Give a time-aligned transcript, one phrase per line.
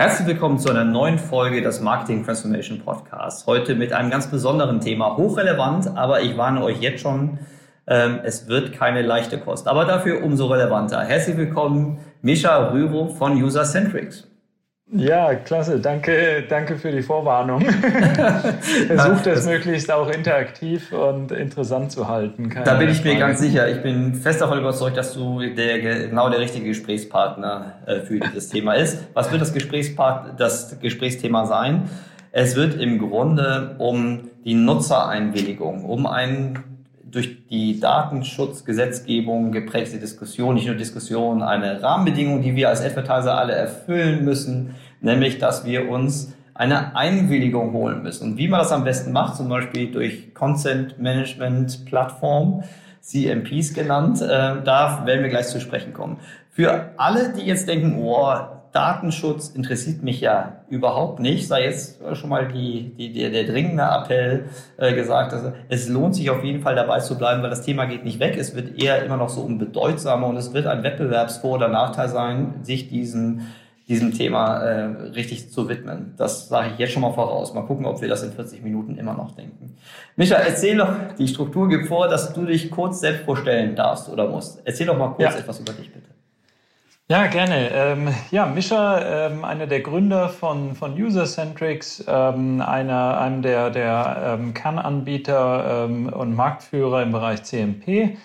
[0.00, 3.46] Herzlich willkommen zu einer neuen Folge des Marketing Transformation Podcasts.
[3.46, 7.38] Heute mit einem ganz besonderen Thema, hochrelevant, aber ich warne euch jetzt schon,
[7.86, 11.02] ähm, es wird keine leichte Kost, aber dafür umso relevanter.
[11.02, 14.29] Herzlich willkommen, Mischa Rüro von User Centrics.
[14.92, 15.78] Ja, klasse.
[15.78, 17.60] Danke, danke für die Vorwarnung.
[18.88, 22.48] Versucht es möglichst auch interaktiv und interessant zu halten.
[22.48, 23.68] Keine da bin ich mir ganz sicher.
[23.68, 28.48] Ich bin fest davon überzeugt, dass du der, genau der richtige Gesprächspartner äh, für dieses
[28.48, 28.98] Thema ist.
[29.14, 31.88] Was wird das, Gesprächspart das Gesprächsthema sein?
[32.32, 36.64] Es wird im Grunde um die Nutzereinwilligung, um ein
[37.10, 43.52] durch die Datenschutzgesetzgebung geprägte Diskussion, nicht nur Diskussion, eine Rahmenbedingung, die wir als Advertiser alle
[43.52, 48.32] erfüllen müssen, nämlich, dass wir uns eine Einwilligung holen müssen.
[48.32, 52.64] Und wie man das am besten macht, zum Beispiel durch Consent Management Plattform,
[53.00, 56.18] CMPs genannt, äh, da werden wir gleich zu sprechen kommen.
[56.50, 58.34] Für alle, die jetzt denken, oh,
[58.72, 63.82] Datenschutz interessiert mich ja überhaupt nicht, sei jetzt schon mal die, die, der, der dringende
[63.82, 64.44] Appell
[64.76, 67.86] äh, gesagt, dass es lohnt sich auf jeden Fall dabei zu bleiben, weil das Thema
[67.86, 68.36] geht nicht weg.
[68.38, 72.54] Es wird eher immer noch so unbedeutsamer und es wird ein Wettbewerbsvor- oder Nachteil sein,
[72.62, 73.46] sich diesen
[73.90, 74.84] diesem Thema äh,
[75.16, 76.14] richtig zu widmen.
[76.16, 77.54] Das sage ich jetzt schon mal voraus.
[77.54, 79.76] Mal gucken, ob wir das in 40 Minuten immer noch denken.
[80.14, 84.28] Micha, erzähl doch, die Struktur gibt vor, dass du dich kurz selbst vorstellen darfst oder
[84.28, 84.62] musst.
[84.64, 85.40] Erzähl doch mal kurz ja.
[85.40, 86.09] etwas über dich, bitte.
[87.10, 87.70] Ja, gerne.
[87.72, 94.38] Ähm, ja, Mischa, ähm, einer der Gründer von, von User-Centrics, ähm, einer, einem der, der
[94.38, 98.16] ähm, Kernanbieter ähm, und Marktführer im Bereich CMP.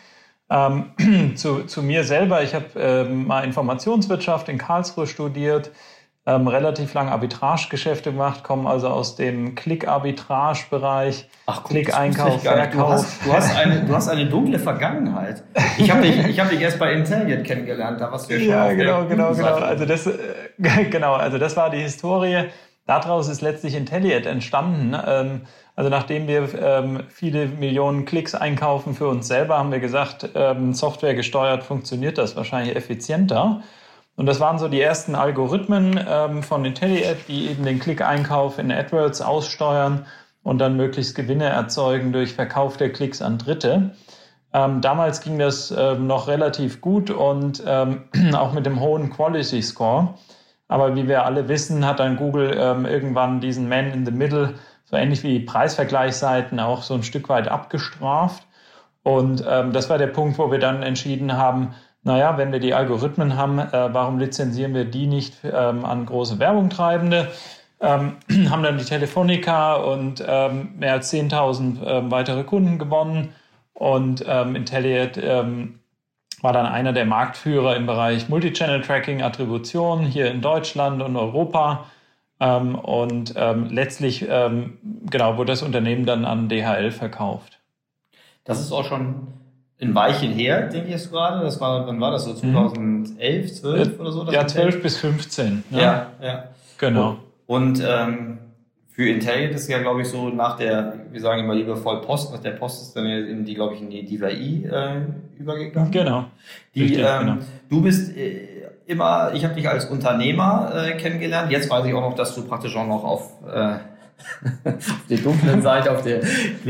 [0.52, 0.92] Ähm,
[1.36, 5.72] zu, zu mir selber, ich habe ähm, mal Informationswirtschaft in Karlsruhe studiert,
[6.28, 11.28] ähm, relativ lang Arbitragegeschäfte gemacht, kommen also aus dem Klick-Arbitrage-Bereich.
[11.46, 12.74] Ach, Klick-Einkauf, Verkauf.
[12.74, 15.44] Du hast, du, hast eine, du hast eine dunkle Vergangenheit.
[15.78, 18.74] Ich habe dich, ich hab dich erst bei Intelligent kennengelernt, da warst du schon Ja,
[18.74, 19.56] genau, genau, genau.
[19.56, 20.16] Also das, äh,
[20.90, 22.46] genau, also das war die Historie.
[22.88, 24.96] Daraus ist letztlich Intelligent entstanden.
[25.06, 25.42] Ähm,
[25.76, 30.74] also nachdem wir ähm, viele Millionen Klicks einkaufen für uns selber, haben wir gesagt, ähm,
[30.74, 33.62] Software gesteuert funktioniert das wahrscheinlich effizienter.
[34.16, 38.72] Und das waren so die ersten Algorithmen ähm, von IntelliAd, die eben den Klick-Einkauf in
[38.72, 40.06] AdWords aussteuern
[40.44, 43.92] und dann möglichst Gewinne erzeugen durch Verkauf der Klicks an Dritte.
[44.54, 49.62] Ähm, damals ging das ähm, noch relativ gut und ähm, auch mit dem hohen Quality
[49.62, 50.14] Score.
[50.68, 54.56] Aber wie wir alle wissen, hat dann Google ähm, irgendwann diesen Man in the Middle,
[54.86, 58.44] so ähnlich wie Preisvergleichsseiten, auch so ein Stück weit abgestraft.
[59.04, 62.76] Und ähm, das war der Punkt, wo wir dann entschieden haben, naja, wenn wir die
[62.76, 67.32] Algorithmen haben, äh, warum lizenzieren wir die nicht ähm, an große Werbungtreibende?
[67.82, 68.18] Ähm,
[68.52, 73.34] haben dann die Telefonica und ähm, mehr als 10.000 ähm, weitere Kunden gewonnen
[73.74, 75.80] und ähm, Intelliat ähm,
[76.42, 81.86] war dann einer der Marktführer im Bereich Multichannel-Tracking, Attribution hier in Deutschland und Europa.
[82.40, 87.60] Ähm, und letztlich genau wurde das Unternehmen dann an DHL verkauft.
[88.44, 89.28] Das ist auch schon
[89.82, 91.44] ein Weilchen her, denke ich jetzt gerade.
[91.44, 92.34] Das war, wann war das so?
[92.34, 94.32] 2011, 12 oder so?
[94.32, 95.64] Ja, 12 bis 15.
[95.72, 96.12] Ja, ja.
[96.22, 96.44] ja.
[96.78, 97.18] Genau.
[97.46, 98.40] Und, ähm,
[98.96, 102.40] für Intelligent ist ja, glaube ich, so nach der, wir sagen immer liebevoll Post, nach
[102.40, 105.02] der Post ist dann in die, glaube ich, in die DVI äh,
[105.38, 105.92] übergegangen.
[105.92, 106.26] Genau.
[106.74, 107.38] Die, Richtig, ähm, genau.
[107.70, 108.48] Du bist äh,
[108.86, 111.52] immer, ich habe dich als Unternehmer äh, kennengelernt.
[111.52, 113.80] Jetzt weiß ich auch noch, dass du praktisch auch noch auf äh,
[114.64, 116.22] auf der dunklen Seite, auf der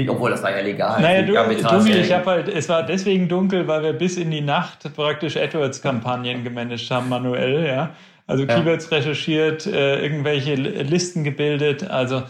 [0.07, 1.01] obwohl das war ja legal.
[1.01, 4.41] Naja, du, dunkel, ich habe halt, es war deswegen dunkel, weil wir bis in die
[4.41, 7.91] Nacht praktisch AdWords-Kampagnen gemanagt haben, manuell, ja.
[8.27, 8.55] Also ja.
[8.55, 12.23] Keywords recherchiert, äh, irgendwelche Listen gebildet, also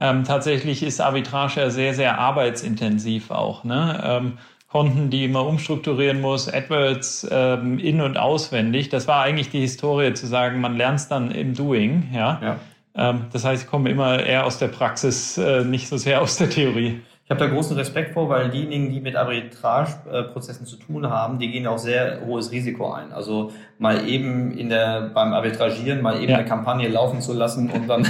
[0.00, 4.02] ähm, tatsächlich ist Arbitrage ja sehr, sehr arbeitsintensiv auch, ne?
[4.04, 4.38] Ähm,
[4.72, 8.88] Konten, die man umstrukturieren muss, AdWords ähm, in- und auswendig.
[8.88, 12.40] Das war eigentlich die Historie zu sagen, man lernt es dann im Doing, ja.
[12.42, 12.60] ja.
[12.94, 16.36] Ähm, das heißt, ich komme immer eher aus der Praxis, äh, nicht so sehr aus
[16.36, 17.00] der Theorie.
[17.24, 21.50] Ich habe da großen Respekt vor, weil diejenigen, die mit Arbitrageprozessen zu tun haben, die
[21.52, 23.12] gehen auch sehr hohes Risiko ein.
[23.12, 26.38] Also mal eben in der, beim Arbitragieren mal eben ja.
[26.38, 28.06] eine Kampagne laufen zu lassen und dann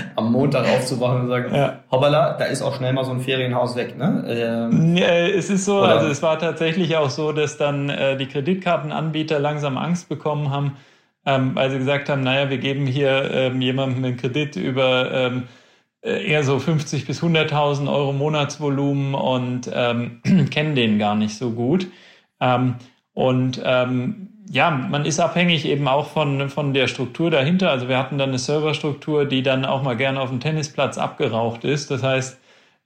[0.16, 1.80] am Montag aufzuwachen und sagen, ja.
[1.90, 3.96] hoppala, da ist auch schnell mal so ein Ferienhaus weg.
[3.96, 4.24] Ne?
[4.28, 5.88] Ähm, ja, es ist so, oder?
[5.88, 10.76] also es war tatsächlich auch so, dass dann äh, die Kreditkartenanbieter langsam Angst bekommen haben,
[11.26, 15.42] ähm, weil sie gesagt haben, naja, wir geben hier ähm, jemandem einen Kredit über ähm,
[16.02, 21.50] äh, eher so 50 bis 100.000 Euro Monatsvolumen und ähm, kennen den gar nicht so
[21.50, 21.86] gut.
[22.40, 22.76] Ähm,
[23.12, 27.70] und ähm, ja, man ist abhängig eben auch von, von der Struktur dahinter.
[27.70, 31.64] Also wir hatten dann eine Serverstruktur, die dann auch mal gerne auf dem Tennisplatz abgeraucht
[31.64, 31.90] ist.
[31.90, 32.40] Das heißt,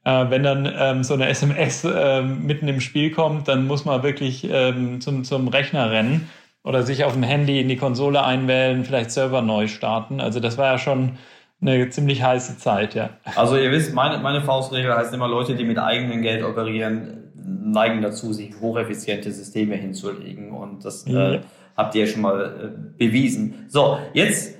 [0.04, 4.02] äh, wenn dann ähm, so eine SMS äh, mitten im Spiel kommt, dann muss man
[4.02, 6.28] wirklich ähm, zum, zum Rechner rennen
[6.64, 10.20] oder sich auf dem Handy in die Konsole einwählen, vielleicht Server neu starten.
[10.20, 11.18] Also das war ja schon
[11.60, 13.10] eine ziemlich heiße Zeit, ja.
[13.36, 18.02] Also ihr wisst, meine, meine Faustregel heißt immer, Leute, die mit eigenem Geld operieren, neigen
[18.02, 20.50] dazu, sich hocheffiziente Systeme hinzulegen.
[20.52, 21.34] Und das ja.
[21.34, 21.40] äh,
[21.76, 23.66] habt ihr schon mal äh, bewiesen.
[23.68, 24.56] So, jetzt,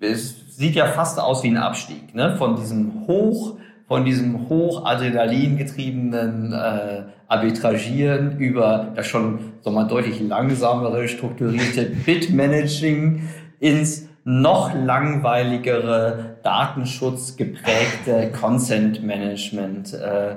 [0.00, 2.36] es sieht ja fast aus wie ein Abstieg, ne?
[2.36, 10.20] Von diesem Hoch, von diesem Hochadrenalin getriebenen äh, Arbitragieren über das schon so mal deutlich
[10.20, 13.28] langsamere, strukturierte Bit-Managing
[13.58, 19.94] ins noch langweiligere, datenschutzgeprägte Consent-Management.
[19.94, 20.36] Äh,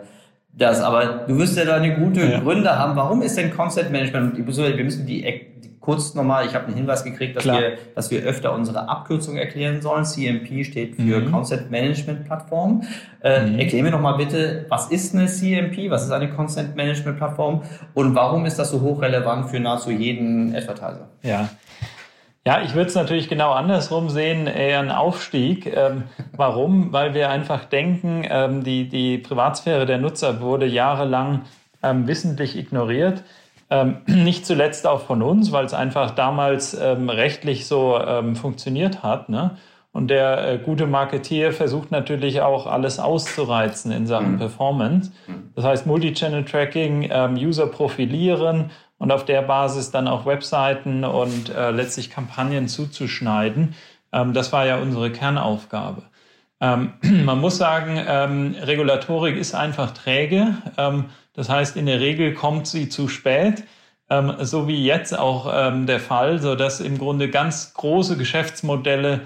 [0.53, 2.39] das, aber du wirst ja da eine gute ja.
[2.39, 2.95] Gründe haben.
[2.95, 4.37] Warum ist denn Consent Management?
[4.37, 5.23] Wir müssen die
[5.79, 9.81] kurz nochmal, ich habe einen Hinweis gekriegt, dass wir, dass wir öfter unsere Abkürzung erklären
[9.81, 10.05] sollen.
[10.05, 11.31] CMP steht für mhm.
[11.31, 12.83] Consent Management Plattform.
[13.21, 13.59] Äh, mhm.
[13.59, 15.89] Erklär mir nochmal bitte, was ist eine CMP?
[15.89, 17.63] Was ist eine Consent Management Plattform?
[17.93, 21.09] Und warum ist das so hochrelevant für nahezu jeden Advertiser?
[21.23, 21.49] Ja.
[22.45, 25.65] Ja, ich würde es natürlich genau andersrum sehen, eher ein Aufstieg.
[25.65, 26.03] Ähm,
[26.35, 26.91] warum?
[26.93, 31.41] Weil wir einfach denken, ähm, die, die Privatsphäre der Nutzer wurde jahrelang
[31.83, 33.23] ähm, wissentlich ignoriert.
[33.69, 39.03] Ähm, nicht zuletzt auch von uns, weil es einfach damals ähm, rechtlich so ähm, funktioniert
[39.03, 39.29] hat.
[39.29, 39.57] Ne?
[39.91, 44.39] Und der äh, gute Marketeer versucht natürlich auch alles auszureizen in Sachen mhm.
[44.39, 45.11] Performance.
[45.27, 45.51] Mhm.
[45.55, 52.11] Das heißt Multi-Channel-Tracking, User profilieren und auf der Basis dann auch Webseiten und äh, letztlich
[52.11, 53.73] Kampagnen zuzuschneiden.
[54.11, 56.03] Ähm, das war ja unsere Kernaufgabe.
[56.61, 56.93] Ähm,
[57.25, 60.55] man muss sagen, ähm, Regulatorik ist einfach träge.
[61.39, 63.63] Ähm, das heißt, in der Regel kommt sie zu spät,
[64.09, 69.21] ähm, so wie jetzt auch ähm, der Fall, so dass im Grunde ganz große Geschäftsmodelle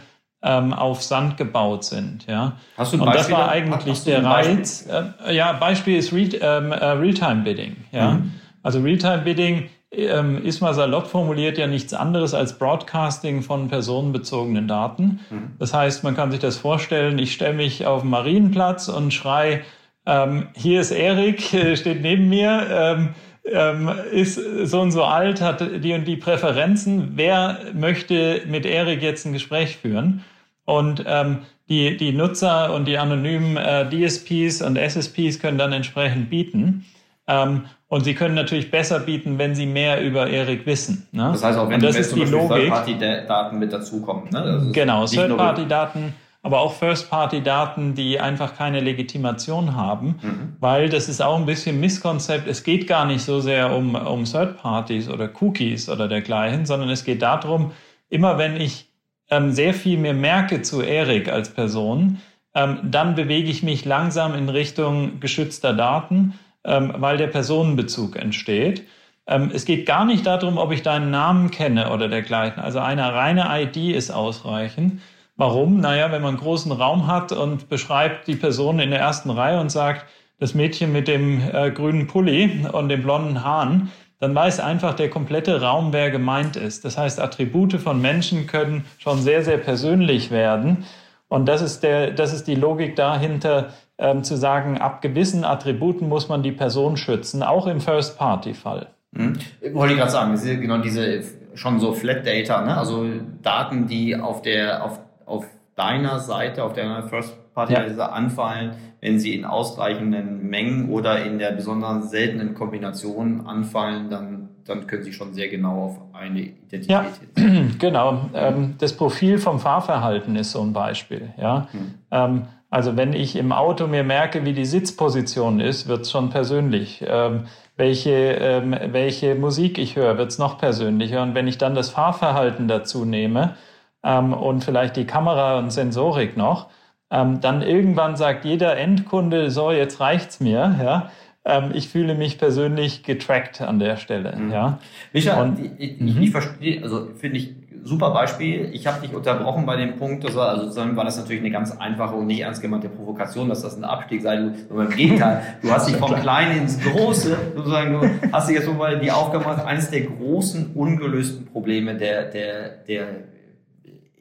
[0.45, 2.27] auf Sand gebaut sind.
[2.27, 2.57] Ja.
[2.75, 4.85] Hast du ein Und das war eigentlich der Reiz.
[5.25, 7.77] Äh, ja, Beispiel ist Real, äh, Realtime-Bidding.
[7.93, 8.15] Ja.
[8.15, 8.33] Mhm.
[8.61, 15.21] Also Realtime-Bidding ähm, ist mal salopp formuliert ja nichts anderes als Broadcasting von personenbezogenen Daten.
[15.29, 15.53] Mhm.
[15.59, 19.63] Das heißt, man kann sich das vorstellen, ich stelle mich auf den Marienplatz und schrei,
[20.05, 23.09] ähm, hier ist Erik, steht neben mir, ähm,
[23.45, 27.13] ähm, ist so und so alt, hat die und die Präferenzen.
[27.15, 30.23] Wer möchte mit Erik jetzt ein Gespräch führen?
[30.65, 31.39] Und ähm,
[31.69, 36.85] die, die Nutzer und die anonymen äh, DSPs und SSPs können dann entsprechend bieten.
[37.27, 41.07] Ähm, und sie können natürlich besser bieten, wenn sie mehr über Erik wissen.
[41.11, 41.29] Ne?
[41.31, 44.29] Das heißt auch, wenn das ist die Third-Party-Daten mit dazukommen.
[44.31, 44.69] Ne?
[44.73, 50.55] Genau, Third-Party-Daten, aber auch First-Party-Daten, die einfach keine Legitimation haben, mhm.
[50.59, 52.47] weil das ist auch ein bisschen Misskonzept.
[52.47, 57.03] Es geht gar nicht so sehr um, um Third-Parties oder Cookies oder dergleichen, sondern es
[57.03, 57.71] geht darum,
[58.09, 58.89] immer wenn ich
[59.31, 62.19] ähm, sehr viel mehr merke zu Erik als Person,
[62.53, 66.35] ähm, dann bewege ich mich langsam in Richtung geschützter Daten
[66.65, 68.87] ähm, weil der Personenbezug entsteht.
[69.27, 72.61] Ähm, es geht gar nicht darum, ob ich deinen Namen kenne oder dergleichen.
[72.61, 75.01] Also eine reine ID ist ausreichend.
[75.35, 75.79] Warum?
[75.79, 79.59] Naja, wenn man einen großen Raum hat und beschreibt die Person in der ersten Reihe
[79.59, 80.05] und sagt,
[80.39, 85.09] das Mädchen mit dem äh, grünen Pulli und den blonden Haaren, dann weiß einfach der
[85.09, 86.85] komplette Raum, wer gemeint ist.
[86.85, 90.85] Das heißt, Attribute von Menschen können schon sehr, sehr persönlich werden.
[91.27, 96.09] Und das ist, der, das ist die Logik dahinter, ähm, zu sagen, ab gewissen Attributen
[96.09, 98.87] muss man die Person schützen, auch im First-Party-Fall.
[99.11, 99.37] Mhm.
[99.73, 101.23] Wollte ich gerade sagen, genau diese
[101.55, 102.77] schon so Flat Data, ne?
[102.77, 103.05] also
[103.41, 108.09] Daten, die auf der auf, auf deiner Seite, auf deiner First-Party-Seite ja.
[108.09, 114.87] anfallen, wenn sie in ausreichenden Mengen oder in der besonders seltenen Kombination anfallen, dann, dann
[114.87, 117.05] können sie schon sehr genau auf eine Identität ja,
[117.79, 118.29] Genau.
[118.33, 121.33] Ähm, das Profil vom Fahrverhalten ist so ein Beispiel.
[121.37, 121.67] Ja?
[121.71, 121.93] Hm.
[122.11, 126.29] Ähm, also wenn ich im Auto mir merke, wie die Sitzposition ist, wird es schon
[126.29, 127.03] persönlich.
[127.05, 127.43] Ähm,
[127.75, 131.21] welche, ähm, welche Musik ich höre, wird es noch persönlicher.
[131.23, 133.55] Und wenn ich dann das Fahrverhalten dazu nehme
[134.03, 136.69] ähm, und vielleicht die Kamera und Sensorik noch,
[137.11, 140.75] ähm, dann irgendwann sagt jeder Endkunde, so, jetzt reicht's mir.
[140.83, 141.11] Ja?
[141.45, 144.35] Ähm, ich fühle mich persönlich getrackt an der Stelle.
[144.35, 144.51] Mhm.
[144.51, 144.79] Ja?
[145.13, 146.27] Micha, ich, ich, ich mhm.
[146.27, 148.69] verstehe, also finde ich super Beispiel.
[148.73, 151.51] Ich habe dich unterbrochen bei dem Punkt, das war, also sozusagen war das natürlich eine
[151.51, 154.37] ganz einfache und nicht ernst gemeinte Provokation, dass das ein Abstieg sei.
[154.37, 158.65] Du, im Gegenteil, du hast dich vom Kleinen ins Große, sozusagen, du hast dich jetzt
[158.65, 163.05] so mal die Aufgabe gemacht, eines der großen ungelösten Probleme der, der, der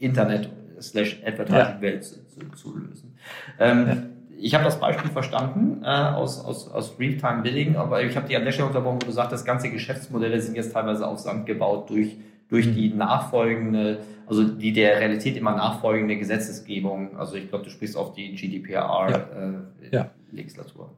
[0.03, 2.11] Internet slash Advertising-Welt ja.
[2.29, 3.15] zu, zu, lösen.
[3.59, 3.97] Ähm, ja.
[4.39, 8.37] Ich habe das Beispiel verstanden äh, aus, aus, aus Real-Time Billing, aber ich habe die
[8.37, 11.47] an der Stelle unterbrochen, wo du sagst, das ganze Geschäftsmodelle sind jetzt teilweise auf Sand
[11.47, 12.17] gebaut durch,
[12.49, 12.75] durch mhm.
[12.75, 17.17] die nachfolgende, also die der Realität immer nachfolgende Gesetzesgebung.
[17.17, 20.91] Also ich glaube, du sprichst auf die GDPR-Legislatur.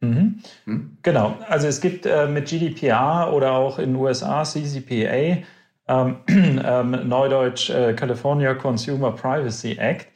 [0.00, 0.38] Äh, mhm.
[0.64, 0.96] Hm?
[1.02, 5.42] Genau, also es gibt äh, mit GDPR oder auch in den USA CCPA,
[5.90, 6.16] ähm,
[6.64, 10.06] ähm, Neudeutsch äh, California Consumer Privacy Act,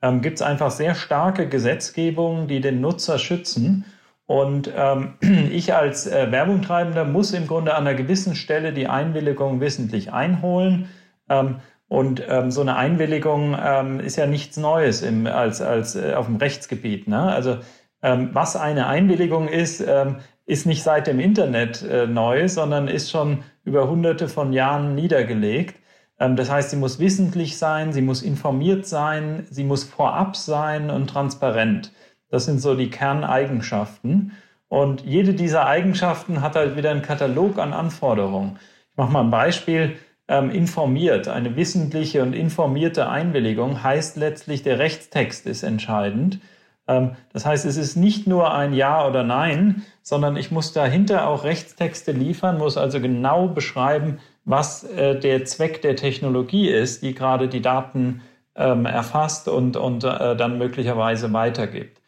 [0.00, 3.84] ähm, gibt es einfach sehr starke Gesetzgebungen, die den Nutzer schützen.
[4.26, 5.14] Und ähm,
[5.50, 10.88] ich als äh, Werbungtreibender muss im Grunde an einer gewissen Stelle die Einwilligung wissentlich einholen.
[11.28, 11.56] Ähm,
[11.88, 16.26] und ähm, so eine Einwilligung ähm, ist ja nichts Neues im, als, als äh, auf
[16.26, 17.08] dem Rechtsgebiet.
[17.08, 17.20] Ne?
[17.20, 17.58] Also
[18.02, 23.10] ähm, was eine Einwilligung ist, ähm, ist nicht seit dem Internet äh, neu, sondern ist
[23.10, 25.76] schon über hunderte von Jahren niedergelegt.
[26.18, 30.90] Ähm, das heißt, sie muss wissentlich sein, sie muss informiert sein, sie muss vorab sein
[30.90, 31.92] und transparent.
[32.30, 34.32] Das sind so die Kerneigenschaften.
[34.68, 38.58] Und jede dieser Eigenschaften hat halt wieder einen Katalog an Anforderungen.
[38.90, 39.96] Ich mache mal ein Beispiel.
[40.26, 46.40] Ähm, informiert, eine wissentliche und informierte Einwilligung heißt letztlich, der Rechtstext ist entscheidend.
[46.86, 51.28] Ähm, das heißt, es ist nicht nur ein Ja oder Nein, sondern ich muss dahinter
[51.28, 57.14] auch Rechtstexte liefern, muss also genau beschreiben, was äh, der Zweck der Technologie ist, die
[57.14, 58.20] gerade die Daten
[58.56, 62.00] ähm, erfasst und, und äh, dann möglicherweise weitergibt.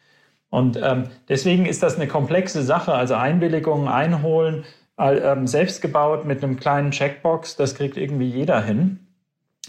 [0.49, 2.93] Und ähm, deswegen ist das eine komplexe Sache.
[2.93, 4.63] Also Einwilligungen einholen,
[5.43, 8.97] selbst gebaut mit einem kleinen Checkbox, das kriegt irgendwie jeder hin.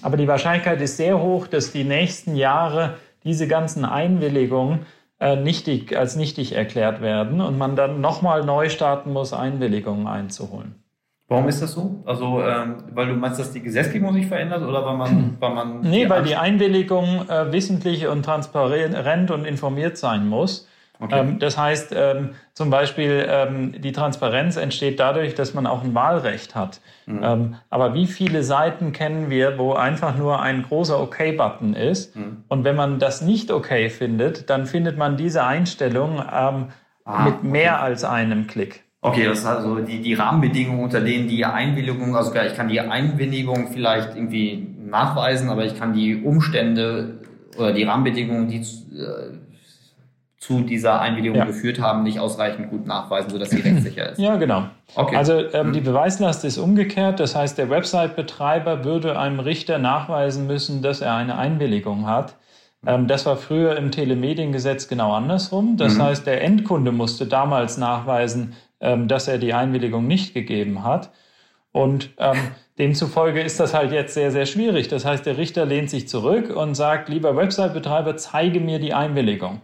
[0.00, 4.86] Aber die Wahrscheinlichkeit ist sehr hoch, dass die nächsten Jahre diese ganzen Einwilligungen
[5.20, 10.82] äh, nichtig, als nichtig erklärt werden und man dann nochmal neu starten muss, Einwilligungen einzuholen.
[11.28, 12.02] Warum ist das so?
[12.06, 15.36] Also, ähm, weil du meinst, dass die Gesetzgebung sich verändert oder weil man.
[15.40, 20.66] Weil man nee, weil die Einwilligung äh, wissentlich und transparent und informiert sein muss.
[21.00, 21.20] Okay.
[21.20, 25.94] Ähm, das heißt, ähm, zum Beispiel, ähm, die Transparenz entsteht dadurch, dass man auch ein
[25.94, 26.80] Wahlrecht hat.
[27.06, 27.20] Mhm.
[27.22, 32.16] Ähm, aber wie viele Seiten kennen wir, wo einfach nur ein großer OK-Button ist?
[32.16, 32.44] Mhm.
[32.48, 36.66] Und wenn man das nicht okay findet, dann findet man diese Einstellung ähm,
[37.04, 37.82] ah, mit mehr okay.
[37.82, 38.82] als einem Klick.
[39.00, 42.80] Okay, das ist also die, die Rahmenbedingungen, unter denen die Einwilligung, also ich kann die
[42.80, 47.20] Einwilligung vielleicht irgendwie nachweisen, aber ich kann die Umstände
[47.56, 48.60] oder die Rahmenbedingungen, die
[50.38, 51.44] zu, dieser Einwilligung ja.
[51.44, 54.18] geführt haben, nicht ausreichend gut nachweisen, sodass sie rechtssicher ist.
[54.18, 54.64] Ja, genau.
[54.94, 55.16] Okay.
[55.16, 57.18] Also ähm, die Beweislast ist umgekehrt.
[57.18, 62.36] Das heißt, der Website-Betreiber würde einem Richter nachweisen müssen, dass er eine Einwilligung hat.
[62.86, 65.76] Ähm, das war früher im Telemediengesetz genau andersrum.
[65.76, 66.02] Das mhm.
[66.04, 71.10] heißt, der Endkunde musste damals nachweisen, ähm, dass er die Einwilligung nicht gegeben hat.
[71.72, 72.38] Und ähm,
[72.78, 74.86] demzufolge ist das halt jetzt sehr, sehr schwierig.
[74.86, 79.60] Das heißt, der Richter lehnt sich zurück und sagt, lieber Website-Betreiber, zeige mir die Einwilligung.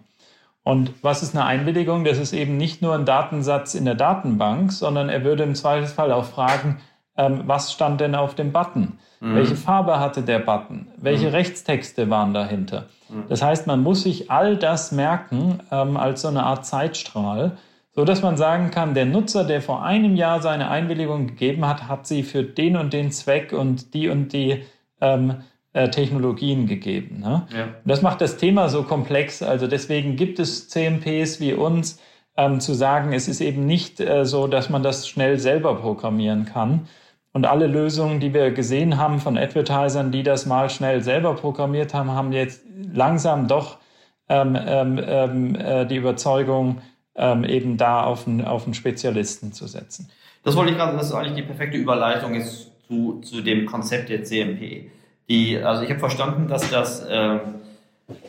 [0.64, 2.04] Und was ist eine Einwilligung?
[2.04, 6.10] Das ist eben nicht nur ein Datensatz in der Datenbank, sondern er würde im Zweifelsfall
[6.10, 6.78] auch fragen,
[7.16, 8.98] ähm, was stand denn auf dem Button?
[9.20, 9.34] Mhm.
[9.36, 10.88] Welche Farbe hatte der Button?
[10.96, 11.34] Welche mhm.
[11.34, 12.86] Rechtstexte waren dahinter?
[13.08, 13.24] Mhm.
[13.28, 17.56] Das heißt, man muss sich all das merken ähm, als so eine Art Zeitstrahl
[17.94, 21.88] so dass man sagen kann, der Nutzer, der vor einem Jahr seine Einwilligung gegeben hat,
[21.88, 24.64] hat sie für den und den Zweck und die und die
[25.00, 25.42] ähm,
[25.74, 27.20] äh, Technologien gegeben.
[27.20, 27.46] Ne?
[27.54, 27.68] Ja.
[27.84, 29.42] Das macht das Thema so komplex.
[29.42, 32.00] Also deswegen gibt es CMPs wie uns,
[32.36, 36.46] ähm, zu sagen, es ist eben nicht äh, so, dass man das schnell selber programmieren
[36.46, 36.88] kann.
[37.32, 41.92] Und alle Lösungen, die wir gesehen haben von Advertisern, die das mal schnell selber programmiert
[41.92, 43.78] haben, haben jetzt langsam doch
[44.28, 46.80] ähm, ähm, ähm äh, die Überzeugung,
[47.16, 50.08] ähm, eben da auf einen, auf einen Spezialisten zu setzen.
[50.44, 54.08] Das wollte ich gerade, das ist eigentlich die perfekte Überleitung jetzt zu, zu dem Konzept
[54.08, 54.90] der CMP.
[55.28, 57.38] Die, also ich habe verstanden, dass das äh,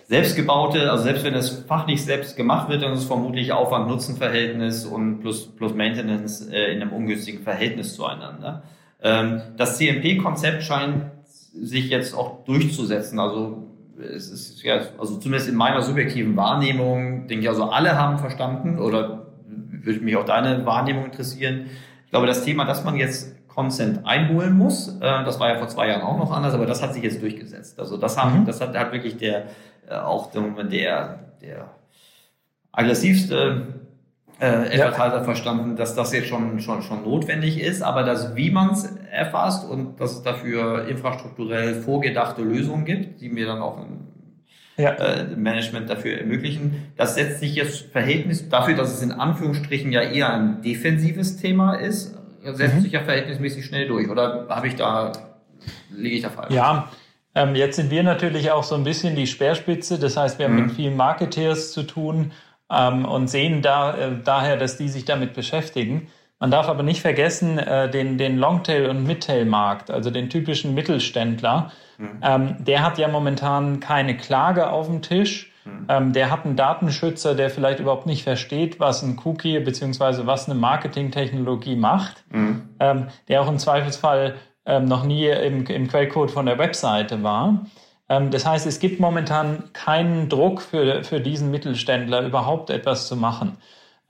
[0.07, 5.19] selbstgebaute, also selbst wenn es fachlich selbst gemacht wird, dann ist es vermutlich Aufwand-Nutzen-Verhältnis und
[5.19, 8.63] plus, plus Maintenance äh, in einem ungünstigen Verhältnis zueinander.
[9.01, 13.19] Ähm, das CMP-Konzept scheint sich jetzt auch durchzusetzen.
[13.19, 13.67] Also
[13.99, 18.79] es ist ja, also zumindest in meiner subjektiven Wahrnehmung, denke ich, also alle haben verstanden
[18.79, 21.67] oder würde mich auch deine Wahrnehmung interessieren.
[22.05, 25.69] Ich glaube, das Thema, dass man jetzt Consent einholen muss, äh, das war ja vor
[25.69, 27.79] zwei Jahren auch noch anders, aber das hat sich jetzt durchgesetzt.
[27.79, 28.45] Also das haben, mhm.
[28.45, 29.45] das hat, hat wirklich der,
[29.89, 31.69] äh, auch der, der, der
[32.73, 33.67] aggressivste
[34.39, 35.23] äh, Advertiser ja.
[35.23, 39.67] verstanden, dass das jetzt schon, schon, schon notwendig ist, aber dass wie man es erfasst
[39.69, 44.07] und dass es dafür infrastrukturell vorgedachte Lösungen gibt, die mir dann auch ein
[44.77, 44.89] ja.
[44.91, 46.91] äh, Management dafür ermöglichen.
[46.97, 51.75] Das setzt sich jetzt Verhältnis dafür, dass es in Anführungsstrichen ja eher ein defensives Thema
[51.75, 52.17] ist,
[52.53, 52.81] setzt mhm.
[52.81, 54.09] sich ja verhältnismäßig schnell durch.
[54.09, 55.11] Oder habe ich da,
[55.89, 56.53] liege ich da falsch?
[56.53, 56.89] Ja,
[57.35, 59.99] Ähm, jetzt sind wir natürlich auch so ein bisschen die Speerspitze.
[59.99, 60.65] Das heißt, wir haben mhm.
[60.67, 62.31] mit vielen Marketeers zu tun
[62.71, 66.07] ähm, und sehen da, äh, daher, dass die sich damit beschäftigen.
[66.39, 71.71] Man darf aber nicht vergessen, äh, den, den Longtail- und Midtail-Markt, also den typischen Mittelständler.
[71.97, 72.19] Mhm.
[72.21, 75.51] Ähm, der hat ja momentan keine Klage auf dem Tisch.
[75.65, 75.85] Mhm.
[75.89, 80.25] Ähm, der hat einen Datenschützer, der vielleicht überhaupt nicht versteht, was ein Cookie bzw.
[80.25, 82.23] was eine Marketingtechnologie macht.
[82.31, 82.69] Mhm.
[82.79, 87.65] Ähm, der auch im Zweifelsfall ähm, noch nie im, im Quellcode von der Webseite war.
[88.09, 93.15] Ähm, das heißt, es gibt momentan keinen Druck für, für diesen Mittelständler, überhaupt etwas zu
[93.15, 93.57] machen.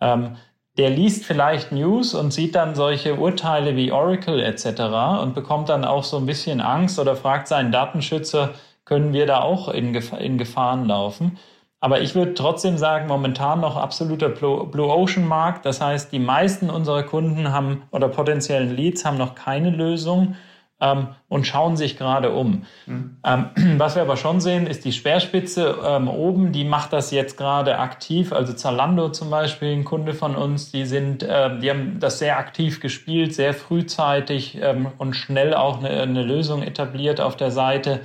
[0.02, 0.36] Ähm,
[0.78, 5.22] der liest vielleicht News und sieht dann solche Urteile wie Oracle etc.
[5.22, 9.42] und bekommt dann auch so ein bisschen Angst oder fragt seinen Datenschützer, können wir da
[9.42, 11.38] auch in, Gefahr, in Gefahren laufen?
[11.80, 15.66] Aber ich würde trotzdem sagen, momentan noch absoluter Blue Ocean Markt.
[15.66, 20.36] Das heißt, die meisten unserer Kunden haben oder potenziellen Leads haben noch keine Lösung
[20.82, 22.66] ähm, und schauen sich gerade um.
[22.86, 23.18] Mhm.
[23.24, 27.38] Ähm, was wir aber schon sehen, ist die Speerspitze ähm, oben, die macht das jetzt
[27.38, 28.34] gerade aktiv.
[28.34, 32.38] Also Zalando zum Beispiel, ein Kunde von uns, die sind, äh, die haben das sehr
[32.40, 38.02] aktiv gespielt, sehr frühzeitig ähm, und schnell auch eine, eine Lösung etabliert auf der Seite.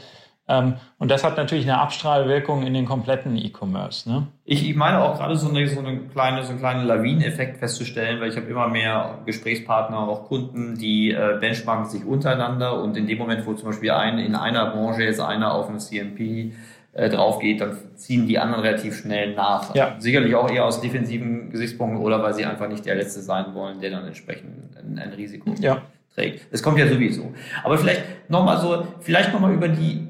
[0.50, 4.11] Ähm, und das hat natürlich eine Abstrahlwirkung in den kompletten E-Commerce.
[4.11, 4.26] Ne?
[4.45, 8.21] Ich, ich meine auch gerade so eine, so eine kleine, so einen kleinen Lawineneffekt festzustellen,
[8.21, 13.07] weil ich habe immer mehr Gesprächspartner, auch Kunden, die äh, benchmarken sich untereinander und in
[13.07, 16.52] dem Moment, wo zum Beispiel ein, in einer Branche jetzt einer auf ein CMP
[16.92, 19.73] äh, drauf geht, dann ziehen die anderen relativ schnell nach.
[19.76, 19.95] Ja.
[20.00, 23.80] Sicherlich auch eher aus defensiven Gesichtspunkten oder weil sie einfach nicht der Letzte sein wollen,
[23.80, 25.83] der dann entsprechend ein, ein Risiko ja.
[26.12, 26.52] trägt.
[26.52, 27.33] Das kommt ja sowieso.
[27.62, 30.10] Aber vielleicht nochmal so, vielleicht nochmal über die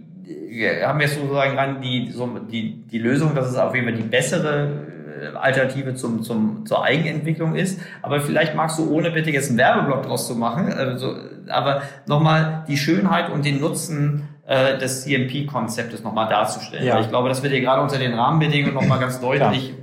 [0.85, 4.09] haben jetzt sozusagen ran die, so, die, die Lösung, dass es auf jeden Fall die
[4.09, 4.87] bessere
[5.21, 7.81] äh, Alternative zum, zum, zur Eigenentwicklung ist.
[8.03, 11.17] Aber vielleicht magst du, ohne bitte jetzt einen Werbeblock draus zu machen, also,
[11.49, 16.85] aber nochmal die Schönheit und den Nutzen äh, des CMP-Konzeptes nochmal darzustellen.
[16.85, 16.97] Ja.
[16.97, 19.75] Weil ich glaube, das wird dir gerade unter den Rahmenbedingungen nochmal ganz deutlich, äh,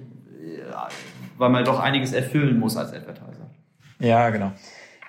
[1.38, 3.50] weil man doch einiges erfüllen muss als Advertiser.
[4.00, 4.52] Ja, genau.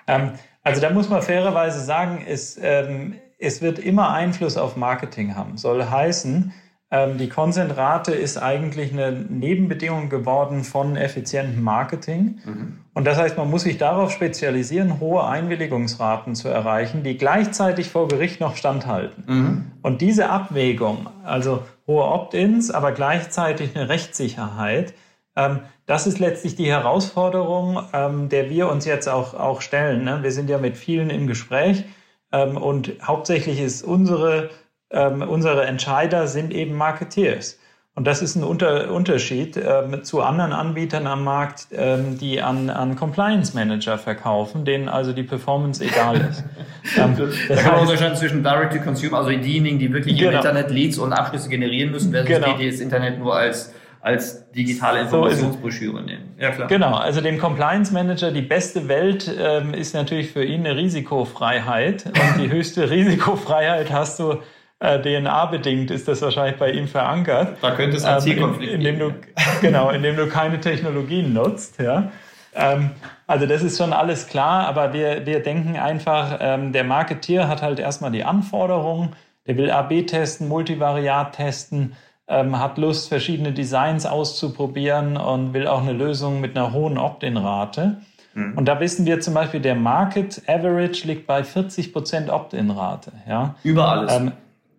[0.07, 0.31] Ähm,
[0.63, 5.57] also da muss man fairerweise sagen, ist, ähm, es wird immer Einfluss auf Marketing haben.
[5.57, 6.53] Soll heißen,
[6.91, 12.39] ähm, die Konzentrate ist eigentlich eine Nebenbedingung geworden von effizientem Marketing.
[12.43, 12.79] Mhm.
[12.93, 18.07] Und das heißt, man muss sich darauf spezialisieren, hohe Einwilligungsraten zu erreichen, die gleichzeitig vor
[18.07, 19.23] Gericht noch standhalten.
[19.27, 19.71] Mhm.
[19.83, 24.93] Und diese Abwägung, also hohe Opt-ins, aber gleichzeitig eine Rechtssicherheit,
[25.35, 30.03] ähm, das ist letztlich die Herausforderung, ähm, der wir uns jetzt auch, auch stellen.
[30.03, 30.23] Ne?
[30.23, 31.85] Wir sind ja mit vielen im Gespräch
[32.31, 34.49] ähm, und hauptsächlich ist unsere,
[34.91, 37.57] ähm, unsere Entscheider sind eben Marketeers.
[37.95, 42.69] Und das ist ein Unter Unterschied ähm, zu anderen Anbietern am Markt, ähm, die an,
[42.69, 46.43] an Compliance Manager verkaufen, denen also die Performance egal ist.
[46.97, 47.17] ähm,
[47.49, 50.31] da kann man unterscheiden zwischen Direct to Consumer, also diejenigen, die wirklich genau.
[50.31, 52.53] im Internet Leads und Abschlüsse generieren müssen, versus genau.
[52.53, 56.28] die, die das Internet nur als als digitale Informationsbroschüre nehmen.
[56.39, 56.67] Ja, klar.
[56.69, 62.05] Genau, also dem Compliance Manager, die beste Welt ähm, ist natürlich für ihn eine Risikofreiheit.
[62.05, 64.37] Und die höchste Risikofreiheit hast du
[64.79, 67.57] äh, DNA-bedingt, ist das wahrscheinlich bei ihm verankert.
[67.61, 69.13] Da könnte es einen ähm, Zielkonflikt in, indem du
[69.61, 71.79] Genau, indem du keine Technologien nutzt.
[71.81, 72.09] Ja.
[72.55, 72.91] Ähm,
[73.27, 77.61] also das ist schon alles klar, aber wir, wir denken einfach, ähm, der Marketeer hat
[77.61, 81.95] halt erstmal die Anforderungen, der will AB testen, Multivariat testen,
[82.29, 87.97] ähm, hat Lust, verschiedene Designs auszuprobieren und will auch eine Lösung mit einer hohen Opt-in-Rate.
[88.35, 88.53] Mhm.
[88.55, 93.11] Und da wissen wir zum Beispiel, der Market Average liegt bei 40 Prozent Opt-in-Rate.
[93.27, 93.55] Ja?
[93.63, 94.15] Über alles.
[94.15, 94.31] Ähm,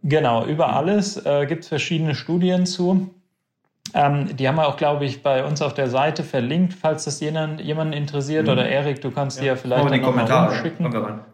[0.04, 0.74] genau, über mhm.
[0.74, 3.10] alles äh, gibt es verschiedene Studien zu.
[3.92, 7.18] Ähm, die haben wir auch, glaube ich, bei uns auf der Seite verlinkt, falls das
[7.18, 8.46] jemand, jemanden interessiert.
[8.46, 8.52] Mhm.
[8.52, 9.42] Oder Erik, du kannst ja.
[9.42, 10.84] die ja vielleicht dann nochmal schicken.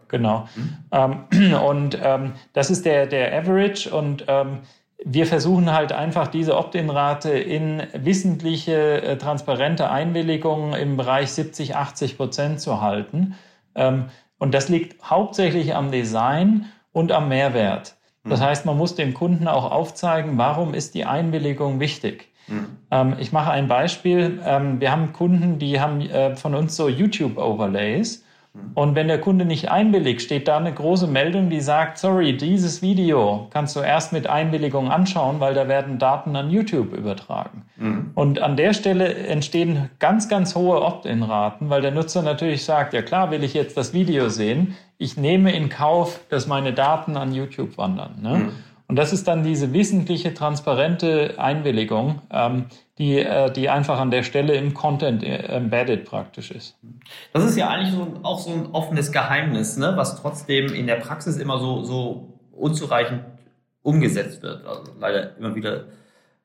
[0.07, 0.47] Genau.
[0.55, 1.23] Mhm.
[1.31, 4.59] Ähm, und ähm, das ist der, der Average und ähm,
[5.03, 12.17] wir versuchen halt einfach diese Opt-in-Rate in wissentliche, äh, transparente Einwilligungen im Bereich 70, 80
[12.17, 13.35] Prozent zu halten.
[13.75, 14.05] Ähm,
[14.39, 17.95] und das liegt hauptsächlich am Design und am Mehrwert.
[18.23, 18.45] Das mhm.
[18.45, 22.31] heißt, man muss dem Kunden auch aufzeigen, warum ist die Einwilligung wichtig.
[22.47, 22.65] Mhm.
[22.91, 24.41] Ähm, ich mache ein Beispiel.
[24.43, 28.23] Ähm, wir haben Kunden, die haben äh, von uns so YouTube-Overlays.
[28.73, 32.83] Und wenn der Kunde nicht einwilligt, steht da eine große Meldung, die sagt, sorry, dieses
[32.83, 37.63] Video kannst du erst mit Einwilligung anschauen, weil da werden Daten an YouTube übertragen.
[37.77, 38.11] Mhm.
[38.13, 43.01] Und an der Stelle entstehen ganz, ganz hohe Opt-in-Raten, weil der Nutzer natürlich sagt, ja
[43.01, 47.33] klar will ich jetzt das Video sehen, ich nehme in Kauf, dass meine Daten an
[47.33, 48.21] YouTube wandern.
[48.21, 48.37] Ne?
[48.37, 48.51] Mhm.
[48.87, 52.65] Und das ist dann diese wissentliche, transparente Einwilligung, ähm,
[52.97, 56.77] die, äh, die einfach an der Stelle im Content äh, embedded praktisch ist.
[57.33, 59.93] Das ist ja eigentlich so, auch so ein offenes Geheimnis, ne?
[59.95, 63.23] was trotzdem in der Praxis immer so, so unzureichend
[63.83, 64.65] umgesetzt wird.
[64.65, 65.85] Also leider immer wieder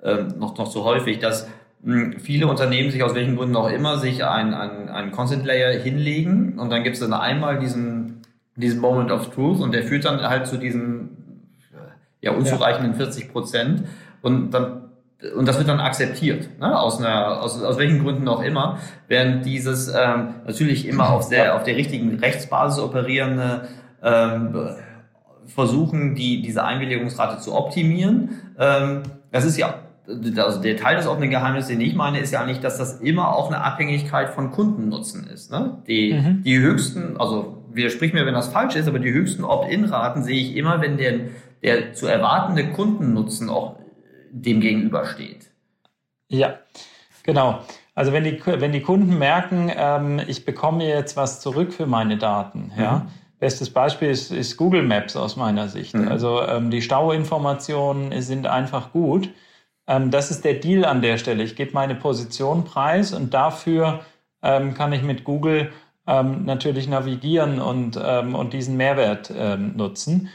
[0.02, 1.48] ähm, noch, noch so häufig, dass
[1.83, 6.59] mh, viele Unternehmen sich aus welchen Gründen auch immer sich einen, einen Content Layer hinlegen
[6.59, 8.22] und dann gibt es dann einmal diesen,
[8.57, 11.01] diesen Moment of Truth und der führt dann halt zu diesen
[12.22, 13.85] ja, unzureichenden 40 Prozent
[14.22, 14.78] und dann
[15.37, 16.76] und das wird dann akzeptiert, ne?
[16.76, 21.54] aus, einer, aus, aus welchen Gründen auch immer, während dieses ähm, natürlich immer auf, sehr,
[21.54, 23.68] auf der richtigen Rechtsbasis operierende
[24.02, 24.52] ähm,
[25.46, 28.30] versuchen, die, diese Einwilligungsrate zu optimieren.
[28.58, 29.74] Ähm, das ist ja,
[30.37, 33.37] also der Teil des offenen Geheimnisses, den ich meine, ist ja eigentlich, dass das immer
[33.37, 35.52] auch eine Abhängigkeit von Kundennutzen ist.
[35.52, 35.78] Ne?
[35.87, 36.42] Die, mhm.
[36.42, 40.56] die höchsten, also widersprich mir, wenn das falsch ist, aber die höchsten Opt-in-Raten sehe ich
[40.56, 41.20] immer, wenn der,
[41.62, 43.77] der zu erwartende Kundennutzen auch
[44.31, 45.51] dem gegenübersteht.
[46.29, 46.59] Ja,
[47.22, 47.61] genau.
[47.94, 52.16] Also wenn die, wenn die Kunden merken, ähm, ich bekomme jetzt was zurück für meine
[52.16, 52.83] Daten, mhm.
[52.83, 53.07] ja,
[53.42, 55.96] Bestes Beispiel ist, ist, Google Maps aus meiner Sicht.
[55.96, 56.07] Mhm.
[56.07, 59.31] Also ähm, die Stauinformationen sind einfach gut.
[59.88, 61.42] Ähm, das ist der Deal an der Stelle.
[61.42, 64.05] Ich gebe meine Position preis und dafür
[64.44, 65.72] ähm, kann ich mit Google
[66.07, 69.33] ähm, natürlich navigieren und, ähm, und diesen Mehrwert
[69.75, 70.29] nutzen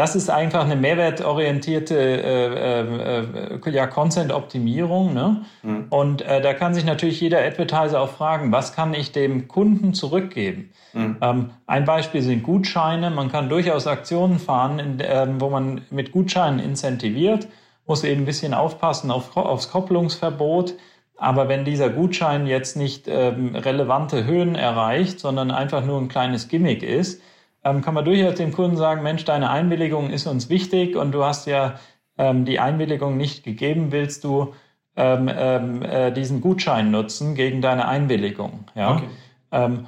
[0.00, 5.12] das ist einfach eine mehrwertorientierte äh, äh, äh, ja, Content-Optimierung.
[5.12, 5.42] Ne?
[5.62, 5.88] Mhm.
[5.90, 9.92] Und äh, da kann sich natürlich jeder Advertiser auch fragen, was kann ich dem Kunden
[9.92, 10.70] zurückgeben?
[10.94, 11.16] Mhm.
[11.20, 13.10] Ähm, ein Beispiel sind Gutscheine.
[13.10, 17.48] Man kann durchaus Aktionen fahren, in, äh, wo man mit Gutscheinen incentiviert,
[17.86, 20.76] muss eben ein bisschen aufpassen auf, aufs Kopplungsverbot.
[21.18, 26.48] Aber wenn dieser Gutschein jetzt nicht ähm, relevante Höhen erreicht, sondern einfach nur ein kleines
[26.48, 27.20] Gimmick ist,
[27.64, 31.24] ähm, kann man durchaus dem Kunden sagen, Mensch, deine Einwilligung ist uns wichtig und du
[31.24, 31.74] hast ja
[32.18, 34.54] ähm, die Einwilligung nicht gegeben, willst du
[34.96, 38.64] ähm, ähm äh, diesen Gutschein nutzen gegen deine Einwilligung.
[38.74, 38.96] Ja?
[38.96, 39.08] Okay.
[39.52, 39.86] Ähm,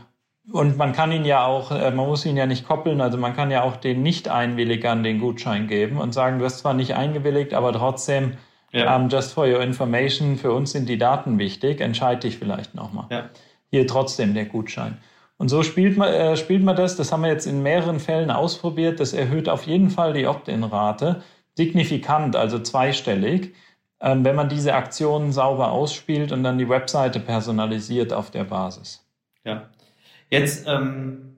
[0.51, 3.35] und man kann ihn ja auch, äh, man muss ihn ja nicht koppeln, also man
[3.35, 7.55] kann ja auch den Nicht-Einwilligern den Gutschein geben und sagen, du hast zwar nicht eingewilligt,
[7.55, 8.35] aber trotzdem,
[8.73, 8.97] ja.
[8.97, 12.75] um, ähm, just for your information, für uns sind die Daten wichtig, entscheide dich vielleicht
[12.75, 13.07] nochmal.
[13.11, 13.25] Ja.
[13.71, 14.99] Hier trotzdem der Gutschein.
[15.39, 16.97] Und so spielt man, äh, spielt man das.
[16.97, 19.01] Das haben wir jetzt in mehreren Fällen ausprobiert.
[19.01, 21.23] Das erhöht auf jeden Fall die Opt-in-Rate
[21.55, 23.55] signifikant, also zweistellig,
[24.01, 29.05] ähm, wenn man diese Aktionen sauber ausspielt und dann die Webseite personalisiert auf der Basis.
[29.45, 29.69] Ja.
[30.31, 31.37] Jetzt, ähm,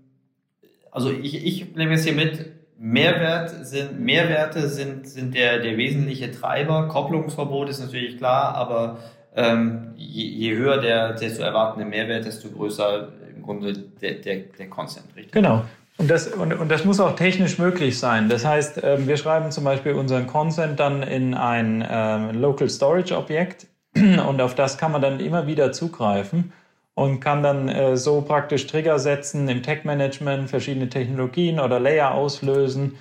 [0.92, 6.30] also ich, ich nehme jetzt hier mit, Mehrwert sind, Mehrwerte sind, sind der, der wesentliche
[6.30, 6.88] Treiber.
[6.88, 8.98] Kopplungsverbot ist natürlich klar, aber
[9.34, 13.08] ähm, je, je höher der, der zu erwartende Mehrwert, desto größer
[13.44, 15.32] Grunde der, der, der Consent, richtig?
[15.32, 15.62] Genau.
[15.96, 18.28] Und das, und, und das muss auch technisch möglich sein.
[18.28, 23.16] Das heißt, ähm, wir schreiben zum Beispiel unseren Consent dann in ein ähm, Local Storage
[23.16, 26.52] Objekt und auf das kann man dann immer wieder zugreifen
[26.94, 32.96] und kann dann äh, so praktisch Trigger setzen im Tech-Management, verschiedene Technologien oder Layer auslösen.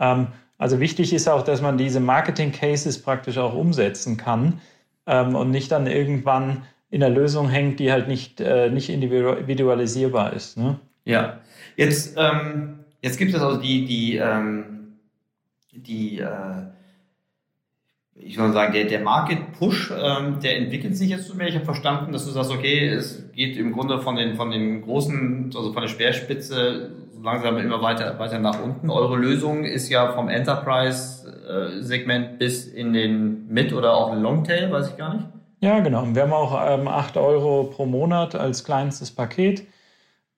[0.00, 4.60] Ähm, also wichtig ist auch, dass man diese Marketing-Cases praktisch auch umsetzen kann
[5.06, 10.56] und nicht dann irgendwann in der Lösung hängt, die halt nicht, äh, nicht individualisierbar ist.
[10.56, 10.78] Ne?
[11.04, 11.40] Ja,
[11.76, 14.98] jetzt, ähm, jetzt gibt es also die, die, ähm,
[15.72, 16.68] die äh,
[18.20, 21.48] ich würde sagen, der, der Market Push, ähm, der entwickelt sich jetzt zu mehr.
[21.48, 24.82] Ich habe verstanden, dass du sagst, okay, es geht im Grunde von den, von den
[24.82, 26.90] großen, also von der Speerspitze
[27.22, 28.90] langsam immer weiter, weiter nach unten.
[28.90, 34.96] Eure Lösung ist ja vom Enterprise-Segment bis in den Mid- oder auch Longtail, weiß ich
[34.96, 35.26] gar nicht.
[35.60, 36.06] Ja, genau.
[36.14, 39.66] Wir haben auch ähm, 8 Euro pro Monat als kleinstes Paket.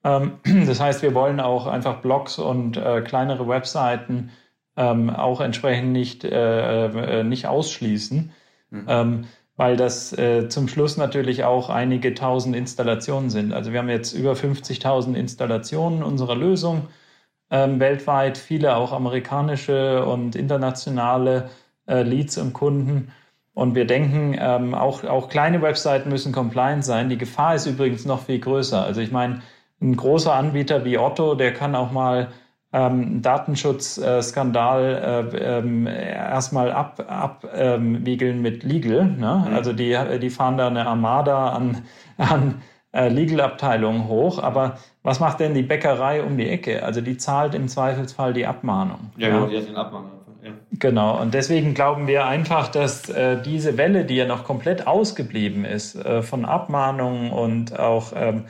[0.03, 4.31] Ähm, das heißt, wir wollen auch einfach Blogs und äh, kleinere Webseiten
[4.77, 8.31] ähm, auch entsprechend nicht, äh, äh, nicht ausschließen,
[8.71, 8.85] mhm.
[8.87, 9.25] ähm,
[9.57, 13.53] weil das äh, zum Schluss natürlich auch einige tausend Installationen sind.
[13.53, 16.87] Also wir haben jetzt über 50.000 Installationen unserer Lösung
[17.51, 21.49] ähm, weltweit, viele auch amerikanische und internationale
[21.85, 23.11] äh, Leads und Kunden.
[23.53, 27.09] Und wir denken, ähm, auch, auch kleine Webseiten müssen compliant sein.
[27.09, 28.83] Die Gefahr ist übrigens noch viel größer.
[28.83, 29.41] Also ich meine,
[29.81, 32.29] ein großer Anbieter wie Otto, der kann auch mal
[32.73, 39.05] ähm, Datenschutzskandal äh, ähm, erstmal abwiegeln ab, ähm, mit Legal.
[39.05, 39.45] Ne?
[39.47, 39.53] Mhm.
[39.53, 41.83] Also die, die fahren da eine Armada an,
[42.17, 42.61] an
[42.93, 44.41] äh, Legal-Abteilungen hoch.
[44.41, 46.83] Aber was macht denn die Bäckerei um die Ecke?
[46.83, 49.11] Also die zahlt im Zweifelsfall die Abmahnung.
[49.17, 50.11] Ja, genau, die hat den Abmahnung.
[50.81, 55.63] Genau, und deswegen glauben wir einfach, dass äh, diese Welle, die ja noch komplett ausgeblieben
[55.63, 58.45] ist, äh, von Abmahnungen und auch ähm,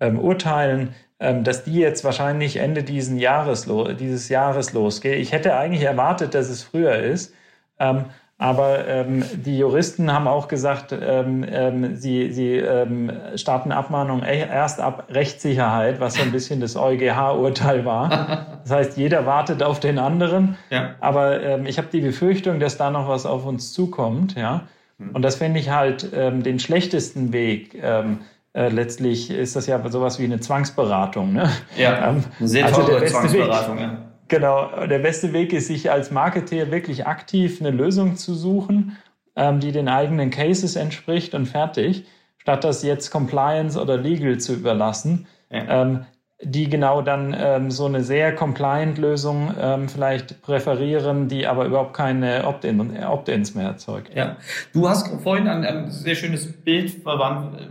[0.00, 3.68] ähm, Urteilen, ähm, dass die jetzt wahrscheinlich Ende diesen Jahres
[4.00, 5.20] dieses Jahres losgeht.
[5.20, 7.32] Ich hätte eigentlich erwartet, dass es früher ist,
[7.78, 8.06] ähm,
[8.38, 14.46] Aber ähm, die Juristen haben auch gesagt, ähm, ähm, sie, sie ähm, starten Abmahnungen e-,
[14.46, 18.46] erst ab Rechtssicherheit, was so ein bisschen das EuGH-Urteil war.
[18.66, 20.56] Das heißt, jeder wartet auf den anderen.
[20.70, 20.96] Ja.
[20.98, 24.34] Aber ähm, ich habe die Befürchtung, dass da noch was auf uns zukommt.
[24.34, 24.62] Ja?
[24.98, 25.10] Hm.
[25.12, 27.78] Und das finde ich halt ähm, den schlechtesten Weg.
[27.80, 28.22] Ähm,
[28.54, 31.32] äh, letztlich ist das ja sowas wie eine Zwangsberatung.
[31.32, 31.48] Ne?
[31.76, 33.76] Ja, ähm, eine sehr also teure Zwangsberatung.
[33.76, 33.98] Weg, ja.
[34.28, 38.96] Genau, der beste Weg ist, sich als Marketeer wirklich aktiv eine Lösung zu suchen,
[39.36, 42.06] ähm, die den eigenen Cases entspricht und fertig,
[42.38, 45.26] statt das jetzt Compliance oder Legal zu überlassen.
[45.50, 45.82] Ja.
[45.82, 46.06] Ähm,
[46.42, 52.46] die genau dann ähm, so eine sehr compliant-Lösung ähm, vielleicht präferieren, die aber überhaupt keine
[52.46, 54.14] Opt-in, Opt-ins mehr erzeugt.
[54.14, 54.36] Ja,
[54.74, 57.70] du hast vorhin ein, ein sehr schönes Bild verwandt,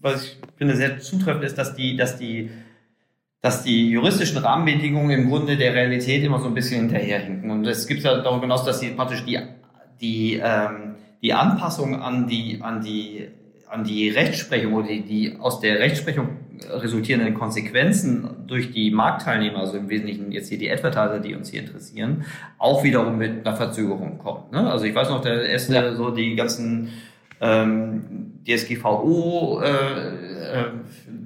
[0.00, 2.50] was ich finde sehr zutreffend ist, dass die, dass die
[3.44, 7.50] dass die juristischen Rahmenbedingungen im Grunde der Realität immer so ein bisschen hinterherhinken.
[7.50, 9.38] Und es gibt ja darüber hinaus, dass sie praktisch die,
[10.00, 13.28] die, ähm, die Anpassung an die, an die,
[13.68, 16.38] an die Rechtsprechung oder die, die aus der Rechtsprechung
[16.70, 21.60] resultierenden Konsequenzen durch die Marktteilnehmer, also im Wesentlichen jetzt hier die Advertiser, die uns hier
[21.60, 22.24] interessieren,
[22.56, 24.44] auch wiederum mit einer Verzögerung kommen.
[24.52, 24.70] Ne?
[24.70, 25.94] Also ich weiß noch, der erste, ja.
[25.94, 26.88] so die ganzen
[27.42, 30.64] ähm, DSGVO, äh, äh,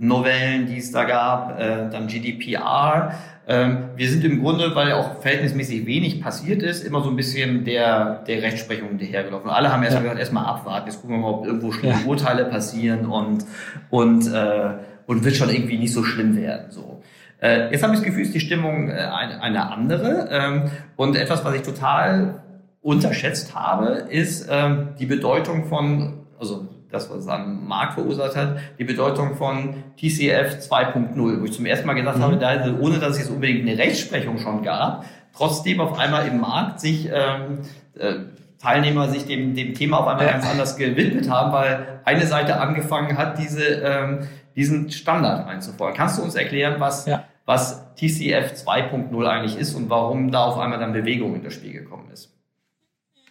[0.00, 3.14] Novellen, die es da gab, äh, dann GDPR.
[3.46, 7.64] Ähm, wir sind im Grunde, weil auch verhältnismäßig wenig passiert ist, immer so ein bisschen
[7.64, 9.50] der, der Rechtsprechung hinterhergelaufen.
[9.50, 10.10] Alle haben erstmal ja.
[10.10, 12.06] gesagt, erstmal abwarten, jetzt gucken wir mal, ob irgendwo schlimme ja.
[12.06, 13.44] Urteile passieren und,
[13.90, 14.74] und, äh,
[15.06, 16.70] und wird schon irgendwie nicht so schlimm werden.
[16.70, 17.02] So.
[17.40, 20.28] Äh, jetzt habe ich das Gefühl, ist die Stimmung äh, eine, eine andere.
[20.30, 22.42] Ähm, und etwas, was ich total
[22.82, 28.58] unterschätzt habe, ist ähm, die Bedeutung von, also das, was es am Markt verursacht hat,
[28.78, 32.22] die Bedeutung von TCF 2.0, wo ich zum ersten Mal gedacht mhm.
[32.22, 35.04] habe, da, ohne dass es jetzt unbedingt eine Rechtsprechung schon gab,
[35.36, 37.60] trotzdem auf einmal im Markt sich ähm,
[37.98, 38.14] äh,
[38.58, 40.32] Teilnehmer sich dem, dem Thema auf einmal ja.
[40.32, 45.96] ganz anders gewidmet haben, weil eine Seite angefangen hat, diese, ähm, diesen Standard einzufordern.
[45.96, 47.24] Kannst du uns erklären, was, ja.
[47.46, 51.72] was TCF 2.0 eigentlich ist und warum da auf einmal dann Bewegung in das Spiel
[51.72, 52.37] gekommen ist?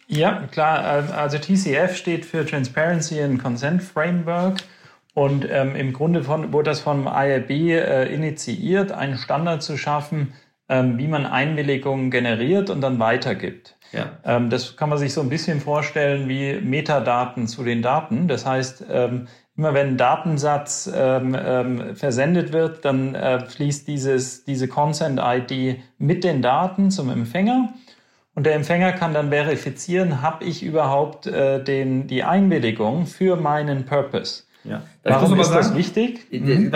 [0.08, 0.82] Ja, klar.
[1.14, 4.56] Also TCF steht für Transparency and Consent Framework.
[5.14, 10.32] Und ähm, im Grunde von, wurde das vom IRB äh, initiiert, einen Standard zu schaffen,
[10.68, 13.76] ähm, wie man Einwilligungen generiert und dann weitergibt.
[13.92, 14.18] Ja.
[14.24, 18.28] Ähm, das kann man sich so ein bisschen vorstellen wie Metadaten zu den Daten.
[18.28, 24.44] Das heißt, ähm, immer wenn ein Datensatz ähm, ähm, versendet wird, dann äh, fließt dieses,
[24.44, 27.74] diese Consent-ID mit den Daten zum Empfänger.
[28.38, 33.84] Und der Empfänger kann dann verifizieren, habe ich überhaupt äh, den, die Einwilligung für meinen
[33.84, 34.44] Purpose.
[34.62, 34.82] Ja.
[35.02, 36.20] Warum ist sagen, das wichtig?
[36.30, 36.70] Mhm.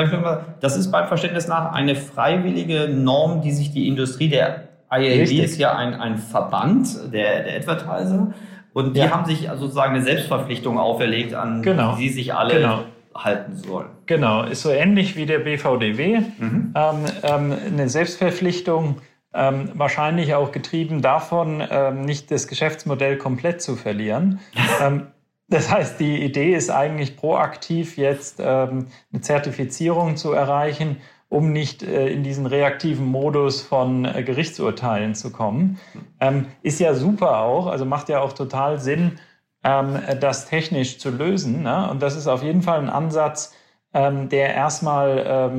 [0.60, 5.56] Das ist beim Verständnis nach eine freiwillige Norm, die sich die Industrie der IAB ist
[5.56, 8.34] ja ein, ein Verband der, der Advertiser
[8.72, 9.10] und die ja.
[9.10, 11.94] haben sich sozusagen eine Selbstverpflichtung auferlegt, an genau.
[11.94, 12.80] die sich alle genau.
[13.14, 13.86] halten sollen.
[14.06, 16.22] Genau, ist so ähnlich wie der BVDW.
[16.38, 16.74] Mhm.
[16.74, 18.96] Ähm, ähm, eine Selbstverpflichtung,
[19.34, 24.40] ähm, wahrscheinlich auch getrieben davon, ähm, nicht das Geschäftsmodell komplett zu verlieren.
[24.82, 25.08] ähm,
[25.48, 31.82] das heißt, die Idee ist eigentlich proaktiv jetzt ähm, eine Zertifizierung zu erreichen, um nicht
[31.82, 35.78] äh, in diesen reaktiven Modus von äh, Gerichtsurteilen zu kommen.
[36.20, 39.18] Ähm, ist ja super auch, also macht ja auch total Sinn,
[39.64, 41.62] ähm, das technisch zu lösen.
[41.62, 41.90] Ne?
[41.90, 43.54] Und das ist auf jeden Fall ein Ansatz,
[43.94, 45.52] der erstmal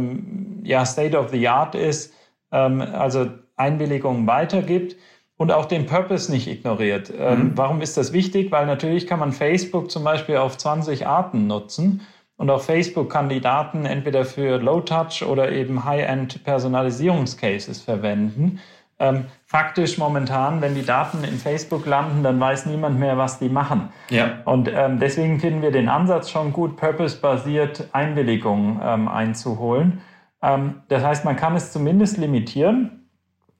[0.63, 2.15] ja, State of the Art ist.
[2.49, 3.27] also
[3.63, 4.97] Einwilligungen weitergibt
[5.37, 7.11] und auch den Purpose nicht ignoriert.
[7.17, 7.51] Ähm, mhm.
[7.55, 8.51] warum ist das wichtig?
[8.51, 12.01] Weil natürlich kann man Facebook zum Beispiel auf 20 Arten nutzen.
[12.35, 18.59] Und auch Facebook kann die Daten entweder für Low-Touch oder eben High-End-Personalisierungscases verwenden.
[18.99, 23.49] Ähm, faktisch momentan, wenn die Daten in Facebook landen, dann weiß niemand mehr, was die
[23.49, 23.89] machen.
[24.09, 24.39] Ja.
[24.45, 30.01] Und ähm, deswegen finden wir den Ansatz schon gut, purpose-basiert Einwilligungen ähm, einzuholen.
[30.41, 33.02] Ähm, das heißt, man kann es zumindest limitieren.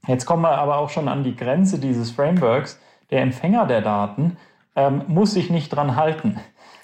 [0.07, 2.79] Jetzt kommen wir aber auch schon an die Grenze dieses Frameworks.
[3.09, 4.37] Der Empfänger der Daten
[4.75, 6.39] ähm, muss sich nicht dran halten.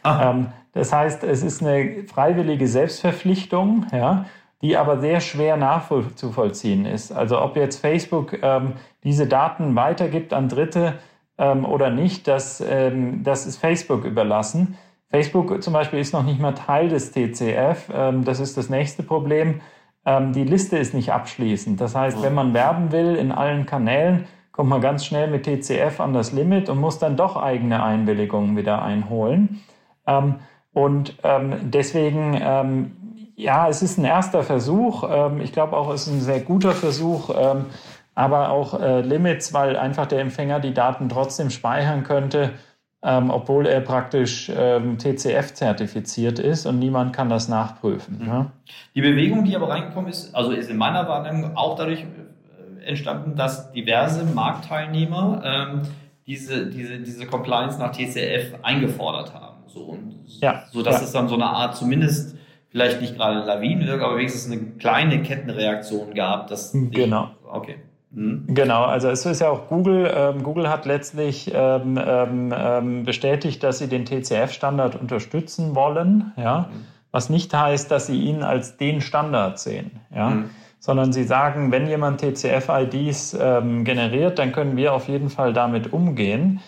[0.05, 4.25] Ähm, das heißt, es ist eine freiwillige Selbstverpflichtung, ja,
[4.61, 7.11] die aber sehr schwer nachzuvollziehen ist.
[7.11, 10.99] Also ob jetzt Facebook ähm, diese Daten weitergibt an Dritte
[11.37, 14.77] ähm, oder nicht, das, ähm, das ist Facebook überlassen.
[15.09, 17.89] Facebook zum Beispiel ist noch nicht mal Teil des TCF.
[17.93, 19.61] Ähm, das ist das nächste Problem
[20.09, 21.79] ähm, die Liste ist nicht abschließend.
[21.79, 25.99] Das heißt, wenn man werben will in allen Kanälen, kommt man ganz schnell mit TCF
[25.99, 29.61] an das Limit und muss dann doch eigene Einwilligungen wieder einholen.
[30.07, 30.35] Ähm,
[30.73, 32.91] und ähm, deswegen, ähm,
[33.35, 35.07] ja, es ist ein erster Versuch.
[35.07, 37.67] Ähm, ich glaube auch, es ist ein sehr guter Versuch, ähm,
[38.15, 42.53] aber auch äh, Limits, weil einfach der Empfänger die Daten trotzdem speichern könnte
[43.01, 48.21] ähm, obwohl er praktisch ähm, TCF-zertifiziert ist und niemand kann das nachprüfen.
[48.25, 48.51] Ja?
[48.93, 53.35] Die Bewegung, die aber reingekommen ist, also ist in meiner Wahrnehmung auch dadurch äh, entstanden,
[53.35, 55.81] dass diverse Marktteilnehmer ähm,
[56.27, 59.63] diese, diese, diese Compliance nach TCF eingefordert haben.
[59.67, 61.05] So, und ja, so dass ja.
[61.05, 62.35] es dann so eine Art zumindest
[62.69, 66.47] vielleicht nicht gerade Lawinenwirkung, aber wenigstens eine kleine Kettenreaktion gab.
[66.47, 67.25] Dass genau.
[67.27, 67.75] Die, okay.
[68.11, 68.45] Mhm.
[68.47, 70.11] Genau, also es ist ja auch Google.
[70.13, 76.69] Ähm, Google hat letztlich ähm, ähm, ähm bestätigt, dass sie den TCF-Standard unterstützen wollen, ja,
[76.71, 76.85] mhm.
[77.11, 80.49] was nicht heißt, dass sie ihn als den Standard sehen, ja, mhm.
[80.79, 85.93] sondern sie sagen, wenn jemand TCF-IDs ähm, generiert, dann können wir auf jeden Fall damit
[85.93, 86.61] umgehen.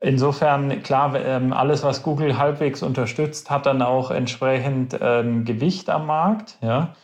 [0.00, 6.06] Insofern, klar, ähm, alles, was Google halbwegs unterstützt, hat dann auch entsprechend ähm, Gewicht am
[6.06, 6.56] Markt.
[6.62, 6.94] Ja?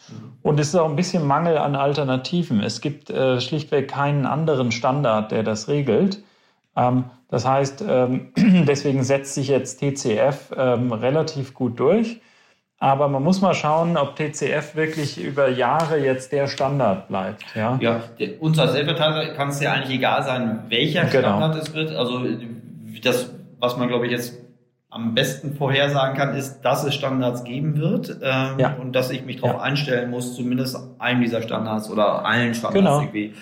[0.42, 2.62] Und es ist auch ein bisschen Mangel an Alternativen.
[2.62, 6.22] Es gibt äh, schlichtweg keinen anderen Standard, der das regelt.
[6.76, 12.20] Ähm, das heißt, ähm, deswegen setzt sich jetzt TCF ähm, relativ gut durch.
[12.78, 17.42] Aber man muss mal schauen, ob TCF wirklich über Jahre jetzt der Standard bleibt.
[17.54, 18.00] Ja, ja
[18.40, 21.38] uns als Advertiser kann es ja eigentlich egal sein, welcher genau.
[21.38, 21.92] Standard es wird.
[21.92, 22.20] Also
[23.00, 24.34] das, was man, glaube ich, jetzt
[24.90, 28.76] am besten vorhersagen kann, ist, dass es Standards geben wird ähm, ja.
[28.80, 29.62] und dass ich mich darauf ja.
[29.62, 33.00] einstellen muss, zumindest einen dieser Standards oder allen Standards genau.
[33.00, 33.34] irgendwie.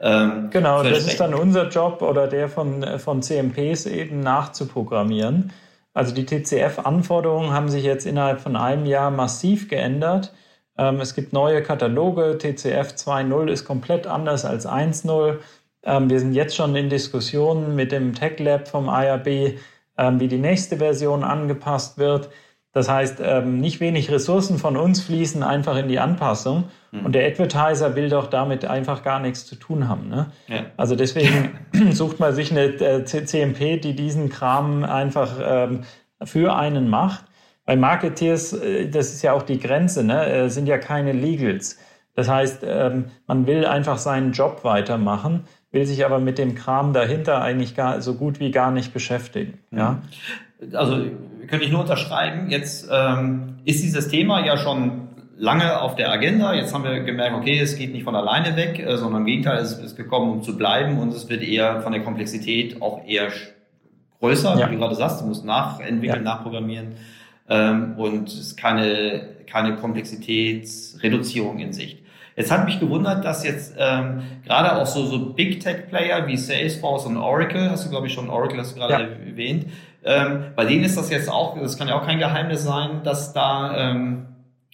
[0.00, 5.52] Ähm, genau, das ist dann unser Job oder der von, von CMPs eben nachzuprogrammieren.
[5.92, 10.32] Also die TCF-Anforderungen haben sich jetzt innerhalb von einem Jahr massiv geändert.
[10.78, 12.38] Ähm, es gibt neue Kataloge.
[12.38, 15.38] TCF 2.0 ist komplett anders als 1.0.
[15.82, 19.58] Ähm, wir sind jetzt schon in Diskussionen mit dem Tech Lab vom IRB,
[19.96, 22.30] ähm, wie die nächste Version angepasst wird.
[22.72, 26.64] Das heißt, ähm, nicht wenig Ressourcen von uns fließen einfach in die Anpassung.
[26.92, 27.06] Mhm.
[27.06, 30.08] Und der Advertiser will doch damit einfach gar nichts zu tun haben.
[30.08, 30.30] Ne?
[30.46, 30.66] Ja.
[30.76, 31.58] Also deswegen
[31.90, 35.40] sucht man sich eine äh, CMP, die diesen Kram einfach
[36.22, 37.24] für einen macht.
[37.64, 40.26] Bei Marketeers, äh, das ist ja auch die Grenze, ne?
[40.26, 41.78] Äh, sind ja keine Legals.
[42.16, 47.40] Das heißt, man will einfach seinen Job weitermachen will sich aber mit dem Kram dahinter
[47.42, 49.58] eigentlich gar so gut wie gar nicht beschäftigen.
[49.70, 50.02] Ja?
[50.72, 51.06] Also
[51.46, 52.50] könnte ich nur unterschreiben.
[52.50, 56.54] Jetzt ähm, ist dieses Thema ja schon lange auf der Agenda.
[56.54, 59.58] Jetzt haben wir gemerkt, okay, es geht nicht von alleine weg, äh, sondern im Gegenteil,
[59.58, 63.28] es ist gekommen, um zu bleiben und es wird eher von der Komplexität auch eher
[64.20, 64.68] größer, ja.
[64.68, 65.22] wie du gerade sagst.
[65.22, 66.34] Du musst nachentwickeln, ja.
[66.34, 66.96] nachprogrammieren
[67.48, 71.99] ähm, und es ist keine, keine Komplexitätsreduzierung in Sicht.
[72.40, 76.38] Jetzt hat mich gewundert, dass jetzt ähm, gerade auch so, so Big Tech Player wie
[76.38, 79.28] Salesforce und Oracle, hast du glaube ich schon Oracle hast du gerade ja.
[79.28, 79.66] erwähnt,
[80.02, 83.34] ähm, bei denen ist das jetzt auch, das kann ja auch kein Geheimnis sein, dass
[83.34, 84.24] da ähm,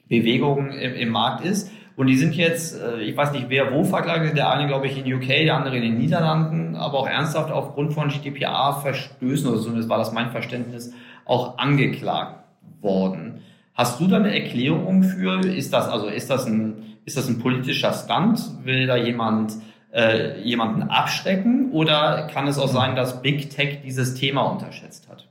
[0.09, 1.73] Bewegung im, im Markt ist.
[1.97, 5.05] Und die sind jetzt, äh, ich weiß nicht, wer wo verklagt, der eine glaube ich
[5.05, 9.89] in UK, der andere in den Niederlanden, aber auch ernsthaft aufgrund von GDPR-Verstößen, oder zumindest
[9.89, 10.93] war das mein Verständnis,
[11.25, 12.45] auch angeklagt
[12.81, 13.41] worden.
[13.75, 15.41] Hast du da eine Erklärung für?
[15.41, 18.40] Ist das also ist das ein ist das ein politischer Stunt?
[18.64, 19.55] Will da jemand
[19.92, 21.71] äh, jemanden abschrecken?
[21.73, 25.27] Oder kann es auch sein, dass Big Tech dieses Thema unterschätzt hat?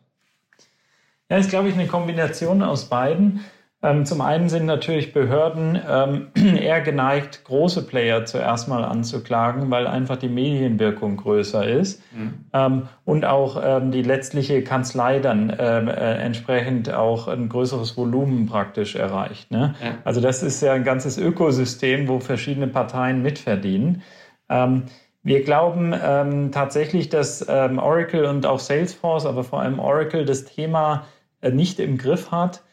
[1.29, 3.41] Ja, ist, glaube ich, eine Kombination aus beiden.
[3.85, 9.85] Ähm, zum einen sind natürlich Behörden ähm, eher geneigt, große Player zuerst mal anzuklagen, weil
[9.85, 12.33] einfach die Medienwirkung größer ist mhm.
[12.53, 18.47] ähm, und auch ähm, die letztliche Kanzlei dann ähm, äh, entsprechend auch ein größeres Volumen
[18.47, 19.51] praktisch erreicht.
[19.51, 19.75] Ne?
[19.83, 19.97] Ja.
[20.03, 24.01] Also das ist ja ein ganzes Ökosystem, wo verschiedene Parteien mitverdienen.
[24.49, 24.83] Ähm,
[25.21, 31.05] wir glauben tatsächlich, dass Oracle und auch Salesforce, aber vor allem Oracle, das Thema
[31.41, 32.63] äh, nicht im Griff hat.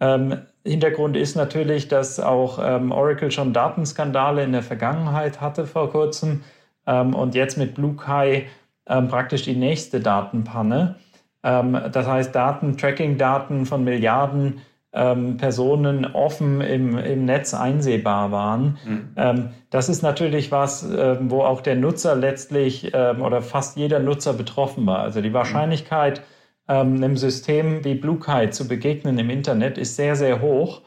[0.00, 5.90] Ähm, Hintergrund ist natürlich, dass auch ähm, Oracle schon Datenskandale in der Vergangenheit hatte vor
[5.90, 6.42] kurzem
[6.86, 8.46] ähm, und jetzt mit BlueKai
[8.86, 10.96] ähm, praktisch die nächste Datenpanne.
[11.42, 14.60] Ähm, das heißt, Daten, Tracking-Daten von Milliarden
[14.92, 18.78] ähm, Personen offen im, im Netz einsehbar waren.
[18.86, 19.50] Mhm.
[19.68, 20.88] das ist natürlich was,
[21.20, 25.00] wo auch der Nutzer letztlich oder fast jeder Nutzer betroffen war.
[25.00, 26.37] Also die Wahrscheinlichkeit, mhm
[26.68, 30.82] ähm, einem System wie BlueKite zu begegnen im Internet ist sehr, sehr hoch.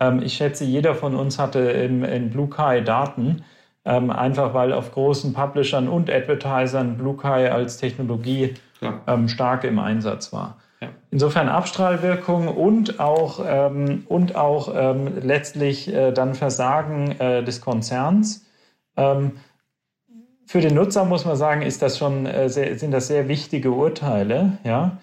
[0.00, 3.44] Ähm, ich schätze, jeder von uns hatte in, in BlueKai Daten,
[3.84, 9.00] ähm, einfach weil auf großen Publishern und Advertisern BlueKai als Technologie ja.
[9.06, 10.56] Ähm, stark im Einsatz war.
[10.80, 10.88] Ja.
[11.10, 18.46] Insofern Abstrahlwirkung und auch, ähm, und auch ähm, letztlich äh, dann Versagen äh, des Konzerns.
[18.96, 23.70] für den Nutzer muss man sagen, ist das schon, äh, sehr, sind das sehr wichtige
[23.70, 24.58] Urteile.
[24.64, 24.98] Ja?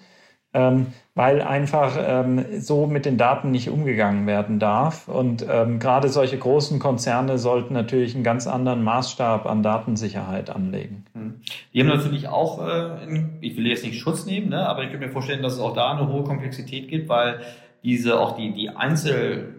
[0.54, 5.08] Ähm, weil einfach ähm, so mit den Daten nicht umgegangen werden darf.
[5.08, 11.04] Und ähm, gerade solche großen Konzerne sollten natürlich einen ganz anderen Maßstab an Datensicherheit anlegen.
[11.14, 11.40] Hm.
[11.74, 15.06] Die haben natürlich auch, äh, ich will jetzt nicht Schutz nehmen, ne, aber ich könnte
[15.06, 17.40] mir vorstellen, dass es auch da eine hohe Komplexität gibt, weil
[17.82, 19.54] diese auch die, die Einzel-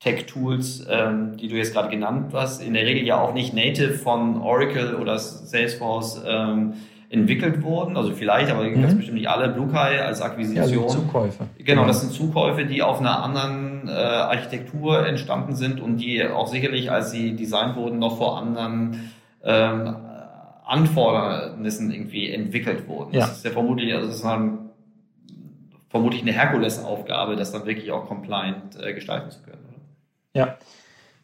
[0.00, 3.92] Tech-Tools, ähm, die du jetzt gerade genannt hast, in der Regel ja auch nicht native
[3.92, 6.72] von Oracle oder Salesforce ähm,
[7.10, 7.96] entwickelt wurden.
[7.96, 8.80] Also vielleicht, aber mhm.
[8.80, 9.48] ganz bestimmt nicht alle.
[9.48, 10.84] BlueKai als Akquisition.
[10.84, 11.44] Ja, Zukäufe.
[11.58, 16.46] Genau, das sind Zukäufe, die auf einer anderen äh, Architektur entstanden sind und die auch
[16.46, 19.10] sicherlich, als sie designt wurden, noch vor anderen
[19.42, 19.96] ähm,
[20.64, 23.12] Anfordernissen irgendwie entwickelt wurden.
[23.12, 23.20] Ja.
[23.20, 24.70] Das ist ja vermutlich, also das ist ein,
[25.88, 29.58] vermutlich eine Herkulesaufgabe, das dann wirklich auch compliant äh, gestalten zu können.
[30.32, 30.56] Ja.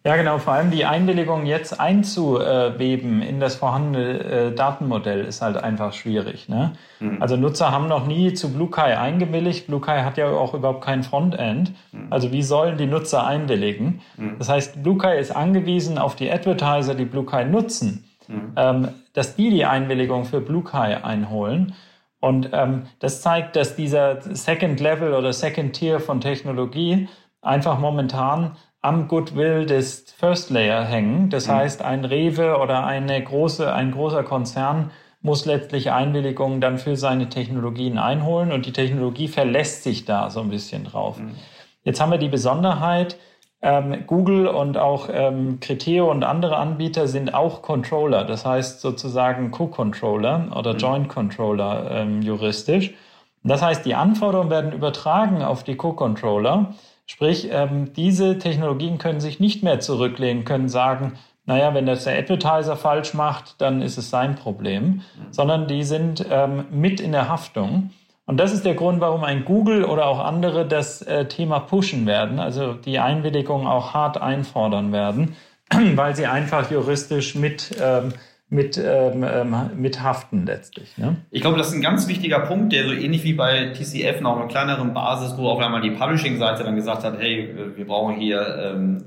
[0.07, 0.39] Ja, genau.
[0.39, 6.49] Vor allem die Einwilligung jetzt einzuweben in das vorhandene äh, Datenmodell ist halt einfach schwierig.
[6.49, 6.75] Ne?
[7.01, 7.21] Mhm.
[7.21, 9.67] Also Nutzer haben noch nie zu BlueKai eingewilligt.
[9.67, 11.73] BlueKai hat ja auch überhaupt kein Frontend.
[11.91, 12.07] Mhm.
[12.11, 14.01] Also wie sollen die Nutzer einwilligen?
[14.17, 14.37] Mhm.
[14.39, 18.53] Das heißt, BlueKai ist angewiesen auf die Advertiser, die BlueKai nutzen, mhm.
[18.55, 21.75] ähm, dass die die Einwilligung für BlueKai einholen.
[22.21, 27.09] Und ähm, das zeigt, dass dieser Second Level oder Second Tier von Technologie
[27.43, 28.53] einfach momentan
[28.87, 31.29] am Goodwill des First Layer hängen.
[31.29, 31.53] Das mhm.
[31.53, 37.29] heißt, ein Rewe oder eine große, ein großer Konzern muss letztlich Einwilligungen dann für seine
[37.29, 41.19] Technologien einholen und die Technologie verlässt sich da so ein bisschen drauf.
[41.19, 41.35] Mhm.
[41.83, 43.17] Jetzt haben wir die Besonderheit,
[43.61, 49.51] ähm, Google und auch ähm, Criteo und andere Anbieter sind auch Controller, das heißt sozusagen
[49.51, 50.79] Co-Controller oder mhm.
[50.79, 52.95] Joint Controller ähm, juristisch.
[53.43, 56.75] Das heißt, die Anforderungen werden übertragen auf die Co-Controller
[57.07, 61.13] Sprich, ähm, diese Technologien können sich nicht mehr zurücklehnen, können sagen,
[61.47, 65.03] naja, wenn das der Advertiser falsch macht, dann ist es sein Problem, mhm.
[65.31, 67.91] sondern die sind ähm, mit in der Haftung.
[68.27, 72.07] Und das ist der Grund, warum ein Google oder auch andere das äh, Thema pushen
[72.07, 75.37] werden, also die Einwilligung auch hart einfordern werden,
[75.95, 78.13] weil sie einfach juristisch mit ähm,
[78.49, 80.97] mit, ähm, ähm, mit haften letztlich.
[80.99, 81.17] Ne?
[81.31, 84.37] Ich glaube, das ist ein ganz wichtiger Punkt, der so ähnlich wie bei TCF noch
[84.37, 88.75] einer kleineren Basis, wo auf einmal die Publishing-Seite dann gesagt hat, hey, wir brauchen hier
[88.75, 89.05] ähm,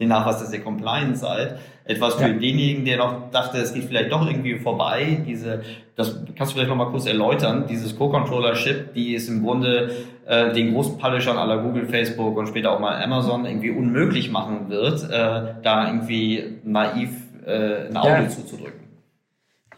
[0.00, 1.58] den Nachweis, dass ihr compliant seid.
[1.84, 2.28] Etwas für ja.
[2.28, 5.22] denjenigen, der noch dachte, es geht vielleicht doch irgendwie vorbei.
[5.26, 5.62] Diese,
[5.96, 7.66] das kannst du vielleicht noch mal kurz erläutern.
[7.68, 9.90] Dieses Co-Controllership, die es im Grunde
[10.26, 14.70] äh, den großen Publishern aller Google, Facebook und später auch mal Amazon irgendwie unmöglich machen
[14.70, 17.10] wird, äh, da irgendwie naiv
[17.46, 18.28] äh, ein Auge ja.
[18.28, 18.90] zuzudrücken.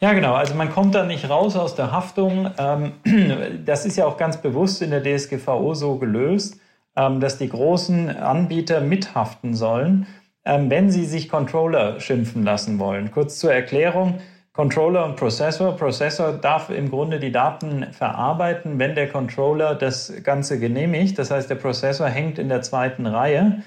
[0.03, 0.35] Ja, genau.
[0.35, 2.51] Also man kommt da nicht raus aus der Haftung.
[2.59, 2.95] Ähm,
[3.65, 6.61] das ist ja auch ganz bewusst in der DSGVO so gelöst,
[6.97, 10.09] ähm, dass die großen Anbieter mithaften sollen,
[10.45, 13.13] ähm, wenn sie sich Controller schimpfen lassen wollen.
[13.13, 14.19] Kurz zur Erklärung.
[14.53, 15.77] Controller und Prozessor.
[15.77, 21.17] Prozessor darf im Grunde die Daten verarbeiten, wenn der Controller das Ganze genehmigt.
[21.17, 23.63] Das heißt, der Prozessor hängt in der zweiten Reihe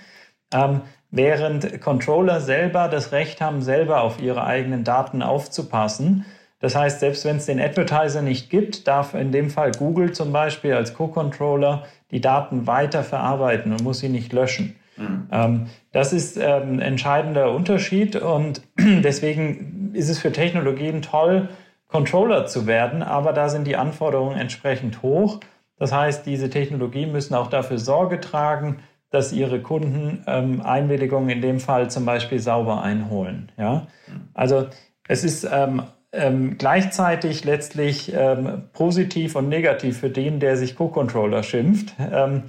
[1.16, 6.26] während Controller selber das Recht haben, selber auf ihre eigenen Daten aufzupassen.
[6.60, 10.32] Das heißt, selbst wenn es den Advertiser nicht gibt, darf in dem Fall Google zum
[10.32, 14.76] Beispiel als Co-Controller die Daten weiter verarbeiten und muss sie nicht löschen.
[14.98, 15.28] Mhm.
[15.32, 21.50] Ähm, das ist ähm, ein entscheidender Unterschied und deswegen ist es für Technologien toll,
[21.88, 25.40] Controller zu werden, aber da sind die Anforderungen entsprechend hoch.
[25.78, 28.78] Das heißt, diese Technologien müssen auch dafür Sorge tragen,
[29.16, 33.52] dass ihre Kunden ähm, Einwilligungen in dem Fall zum Beispiel sauber einholen.
[33.58, 33.88] Ja?
[34.34, 34.68] Also
[35.08, 41.44] es ist ähm, ähm, gleichzeitig letztlich ähm, positiv und negativ für den, der sich Co-Controller
[41.44, 41.94] schimpft.
[42.12, 42.44] Ähm,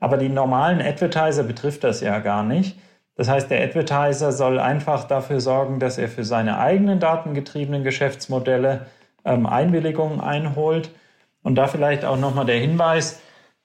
[0.00, 2.78] aber die normalen Advertiser betrifft das ja gar nicht.
[3.14, 8.86] Das heißt, der Advertiser soll einfach dafür sorgen, dass er für seine eigenen datengetriebenen Geschäftsmodelle
[9.24, 10.90] ähm, Einwilligungen einholt.
[11.42, 13.20] Und da vielleicht auch nochmal der Hinweis,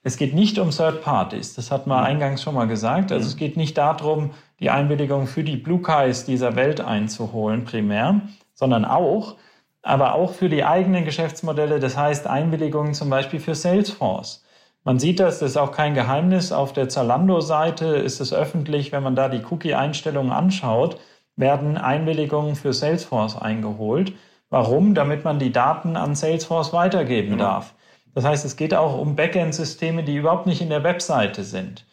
[0.08, 3.12] es geht nicht um Third Parties, das hat man eingangs schon mal gesagt.
[3.12, 8.22] Also es geht nicht darum, die Einwilligung für die Blue Kais dieser Welt einzuholen, primär,
[8.54, 9.36] sondern auch,
[9.82, 14.44] aber auch für die eigenen Geschäftsmodelle, das heißt Einwilligungen zum Beispiel für Salesforce.
[14.82, 16.52] Man sieht das, das ist auch kein Geheimnis.
[16.52, 20.98] Auf der Zalando-Seite ist es öffentlich, wenn man da die Cookie-Einstellungen anschaut,
[21.36, 24.14] werden Einwilligungen für Salesforce eingeholt.
[24.48, 24.94] Warum?
[24.94, 27.44] Damit man die Daten an Salesforce weitergeben genau.
[27.44, 27.74] darf.
[28.14, 31.86] Das heißt, es geht auch um Backend-Systeme, die überhaupt nicht in der Webseite sind.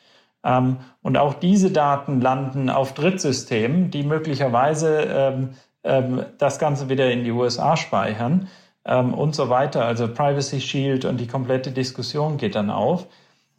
[0.43, 5.49] Ähm, und auch diese Daten landen auf Drittsystemen, die möglicherweise ähm,
[5.83, 8.47] ähm, das Ganze wieder in die USA speichern
[8.85, 9.85] ähm, und so weiter.
[9.85, 13.07] Also Privacy Shield und die komplette Diskussion geht dann auf.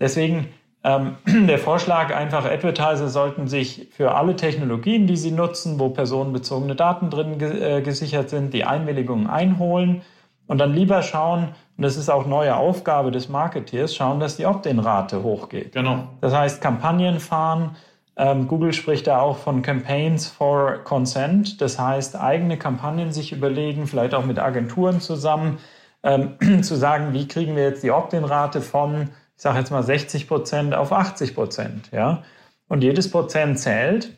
[0.01, 0.49] Deswegen
[0.85, 6.77] ähm, der Vorschlag einfach, Advertiser sollten sich für alle Technologien, die sie nutzen, wo personenbezogene
[6.77, 10.03] Daten drin äh, gesichert sind, die Einwilligungen einholen
[10.47, 14.47] und dann lieber schauen, und das ist auch neue Aufgabe des Marketeers, schauen, dass die
[14.47, 15.72] Opt-in-Rate hochgeht.
[15.72, 16.09] Genau.
[16.20, 17.76] Das heißt, Kampagnen fahren,
[18.18, 23.86] Ähm, Google spricht da auch von Campaigns for Consent, das heißt eigene Kampagnen sich überlegen,
[23.86, 25.59] vielleicht auch mit Agenturen zusammen,
[26.03, 30.28] ähm, zu sagen, wie kriegen wir jetzt die Opt-in-Rate von, ich sage jetzt mal 60
[30.28, 31.90] Prozent auf 80 Prozent.
[31.92, 32.22] Ja?
[32.68, 34.12] Und jedes Prozent zählt.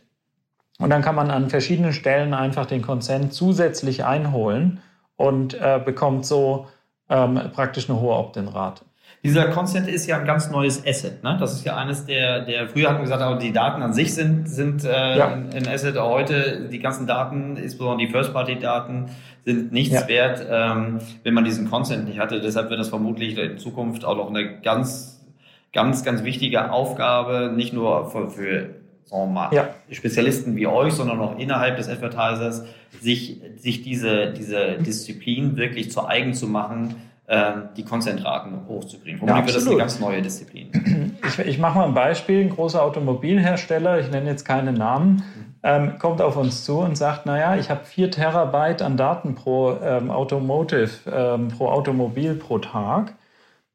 [0.78, 4.80] Und dann kann man an verschiedenen Stellen einfach den Consent zusätzlich einholen
[5.18, 6.68] und äh, bekommt so
[7.10, 8.84] ähm, praktisch eine hohe Opt-in-Rate.
[9.24, 11.24] Dieser Consent ist ja ein ganz neues Asset.
[11.24, 11.36] Ne?
[11.40, 14.14] Das ist ja eines der, der früher hatten wir gesagt, aber die Daten an sich
[14.14, 15.26] sind, sind äh, ja.
[15.28, 15.98] ein Asset.
[15.98, 19.06] Heute die ganzen Daten, insbesondere die First-Party-Daten,
[19.44, 20.08] sind nichts ja.
[20.08, 22.40] wert, ähm, wenn man diesen Consent nicht hatte.
[22.40, 25.26] Deshalb wird das vermutlich in Zukunft auch noch eine ganz,
[25.72, 28.70] ganz, ganz wichtige Aufgabe, nicht nur für, für
[29.11, 29.68] wir mal, ja.
[29.90, 32.64] Spezialisten wie euch, sondern auch innerhalb des Advertisers,
[33.00, 36.96] sich, sich diese, diese Disziplin wirklich zu eigen zu machen,
[37.28, 39.20] ähm, die Konzentraten hochzukriegen.
[39.20, 41.16] Womit ja, wird das eine ganz neue Disziplin.
[41.26, 42.40] Ich, ich mache mal ein Beispiel.
[42.40, 45.22] Ein großer Automobilhersteller, ich nenne jetzt keine Namen,
[45.62, 49.76] ähm, kommt auf uns zu und sagt, naja, ich habe vier Terabyte an Daten pro
[49.82, 53.14] ähm, Automotive, ähm, pro Automobil pro Tag.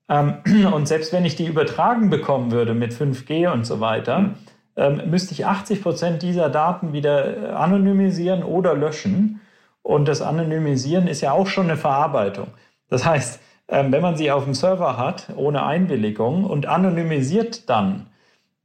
[0.09, 0.36] Ähm,
[0.73, 4.36] und selbst wenn ich die übertragen bekommen würde mit 5G und so weiter, mhm.
[4.76, 9.41] Ähm, müsste ich 80 Prozent dieser Daten wieder äh, anonymisieren oder löschen.
[9.82, 12.47] Und das Anonymisieren ist ja auch schon eine Verarbeitung.
[12.89, 18.07] Das heißt, ähm, wenn man sie auf dem Server hat, ohne Einwilligung und anonymisiert dann,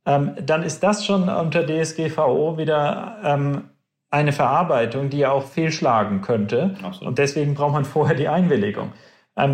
[0.07, 3.65] ähm, dann ist das schon unter DSGVO wieder ähm,
[4.11, 6.75] eine Verarbeitung, die ja auch fehlschlagen könnte.
[6.83, 7.09] Absolut.
[7.09, 8.93] Und deswegen braucht man vorher die Einwilligung.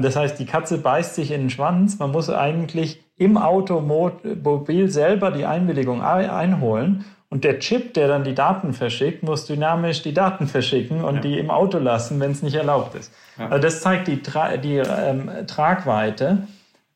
[0.02, 1.98] Das heißt, die Katze beißt sich in den Schwanz.
[1.98, 7.04] Man muss eigentlich im Automobil selber die Einwilligung einholen.
[7.28, 11.20] Und der Chip, der dann die Daten verschickt, muss dynamisch die Daten verschicken und ja.
[11.20, 13.12] die im Auto lassen, wenn es nicht erlaubt ist.
[13.38, 13.48] Ja.
[13.48, 16.46] Also das zeigt die, Tra die ähm, Tragweite.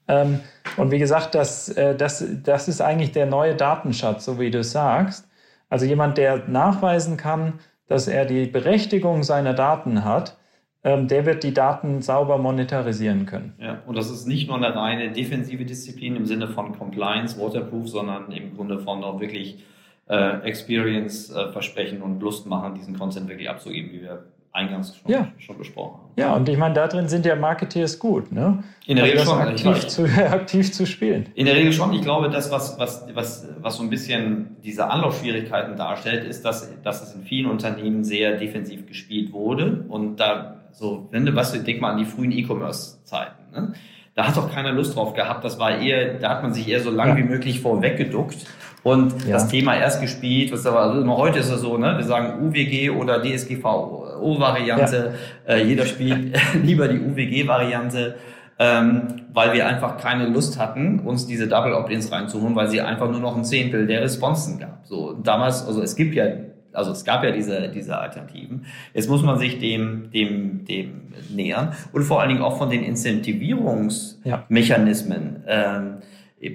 [0.07, 0.41] Ähm,
[0.77, 4.65] und wie gesagt, das, äh, das, das ist eigentlich der neue Datenschatz, so wie du
[4.65, 5.29] sagst.
[5.69, 10.38] Also jemand, der nachweisen kann, dass er die Berechtigung seiner Daten hat, ähm,
[10.85, 13.55] der wird die Daten sauber monetarisieren können.
[13.61, 17.89] Ja, und das ist nicht nur eine reine defensive Disziplin im Sinne von Compliance, Waterproof,
[17.89, 19.65] sondern im Grunde von auch wirklich
[20.09, 25.11] äh, Experience äh, versprechen und Lust machen, diesen Content wirklich abzugeben, wie wir eingangs schon,
[25.11, 25.29] ja.
[25.39, 26.13] schon besprochen haben.
[26.17, 28.63] Ja, und ich meine, da drin sind ja Marketeers gut, ne?
[28.87, 29.39] In der Regel schon.
[29.39, 31.27] Aktiv zu, aktiv zu spielen.
[31.35, 31.93] In der Regel schon.
[31.93, 36.71] Ich glaube, das, was, was, was, was so ein bisschen diese Anlaufschwierigkeiten darstellt, ist, dass,
[36.83, 39.85] dass es in vielen Unternehmen sehr defensiv gespielt wurde.
[39.89, 43.73] Und da, so, wenn du was, denk mal an die frühen E-Commerce-Zeiten, ne?
[44.15, 45.45] Da hat doch keiner Lust drauf gehabt.
[45.45, 47.17] Das war eher, da hat man sich eher so lang ja.
[47.19, 48.47] wie möglich vorweggeduckt
[48.83, 49.35] und ja.
[49.35, 50.51] das Thema erst gespielt.
[50.51, 51.95] Was aber, also heute ist es so, ne?
[51.97, 55.15] Wir sagen UWG oder DSGVO-Variante.
[55.47, 55.55] Ja.
[55.55, 58.17] Äh, jeder spielt lieber die UWG-Variante.
[58.61, 63.09] Ähm, weil wir einfach keine Lust hatten, uns diese Double Opt-ins reinzuholen, weil sie einfach
[63.09, 64.85] nur noch ein Zehntel der Responsen gab.
[64.85, 66.25] So damals, also es gibt ja
[66.79, 68.65] also es gab ja diese, diese Alternativen.
[68.95, 72.83] Jetzt muss man sich dem, dem, dem nähern und vor allen Dingen auch von den
[72.85, 75.77] Incentivierungsmechanismen ja.
[75.77, 75.97] ähm,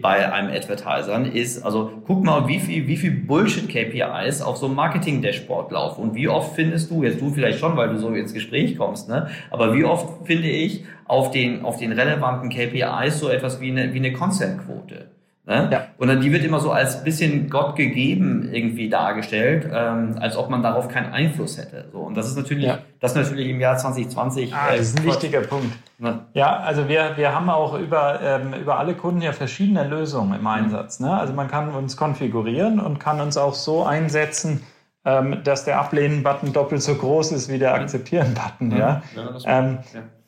[0.01, 4.75] bei einem Advertisern ist, also guck mal, wie viel, wie viel Bullshit-KPIs auf so einem
[4.75, 8.33] Marketing-Dashboard laufen und wie oft findest du, jetzt du vielleicht schon, weil du so ins
[8.33, 13.27] Gespräch kommst, ne, aber wie oft finde ich auf den, auf den relevanten KPIs so
[13.27, 15.07] etwas wie eine, wie eine Consent-Quote?
[15.45, 15.67] Ne?
[15.69, 15.87] Ja.
[15.97, 20.49] Und dann die wird immer so als bisschen Gott gegeben irgendwie dargestellt, ähm, als ob
[20.49, 21.89] man darauf keinen Einfluss hätte.
[21.91, 22.79] So und das ist natürlich, ja.
[23.01, 24.53] das ist natürlich im Jahr 2020.
[24.53, 25.75] Ah, das ist ein wichtiger Punkt.
[25.97, 26.21] Ne?
[26.33, 30.47] Ja, also wir wir haben auch über ähm, über alle Kunden ja verschiedene Lösungen im
[30.47, 31.01] Einsatz.
[31.01, 31.13] Ne?
[31.13, 34.63] Also man kann uns konfigurieren und kann uns auch so einsetzen,
[35.03, 38.71] ähm, dass der Ablehnen-Button doppelt so groß ist wie der Akzeptieren-Button.
[38.77, 39.03] Ja.
[39.13, 39.37] ja.
[39.45, 39.79] Ähm,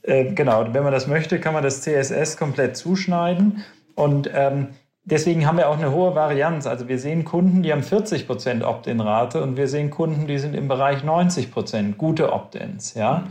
[0.01, 0.65] äh, genau.
[0.73, 3.63] Wenn man das möchte, kann man das CSS komplett zuschneiden
[3.95, 4.67] und ähm,
[5.05, 6.67] deswegen haben wir auch eine hohe Varianz.
[6.67, 10.55] Also wir sehen Kunden, die haben 40 Prozent Opt-in-Rate und wir sehen Kunden, die sind
[10.55, 12.95] im Bereich 90 Prozent gute Opt-ins.
[12.95, 13.27] Ja?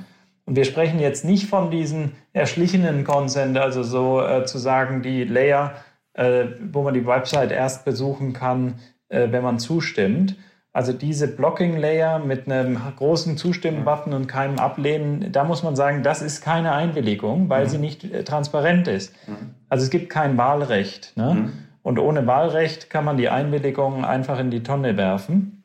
[0.46, 5.24] Und wir sprechen jetzt nicht von diesen erschlichenen Consent, also so äh, zu sagen, die
[5.24, 5.74] Layer,
[6.14, 8.76] äh, wo man die Website erst besuchen kann,
[9.08, 10.36] äh, wenn man zustimmt.
[10.74, 16.20] Also diese Blocking-Layer mit einem großen Zustimmen-Button und keinem Ablehnen, da muss man sagen, das
[16.20, 17.68] ist keine Einwilligung, weil mhm.
[17.68, 19.14] sie nicht äh, transparent ist.
[19.28, 19.54] Mhm.
[19.68, 21.16] Also es gibt kein Wahlrecht.
[21.16, 21.34] Ne?
[21.34, 21.52] Mhm.
[21.84, 25.62] Und ohne Wahlrecht kann man die Einwilligung einfach in die Tonne werfen.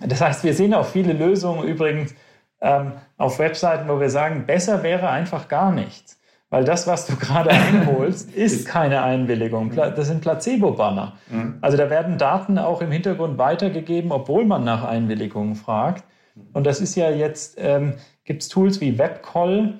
[0.00, 2.16] Das heißt, wir sehen auch viele Lösungen übrigens
[2.60, 6.19] ähm, auf Webseiten, wo wir sagen, besser wäre einfach gar nichts.
[6.50, 9.74] Weil das, was du gerade einholst, ist keine Einwilligung.
[9.74, 11.14] Das sind Placebo-Banner.
[11.30, 11.58] Mhm.
[11.60, 16.04] Also da werden Daten auch im Hintergrund weitergegeben, obwohl man nach Einwilligungen fragt.
[16.52, 17.94] Und das ist ja jetzt, ähm,
[18.24, 19.74] gibt es Tools wie WebCall,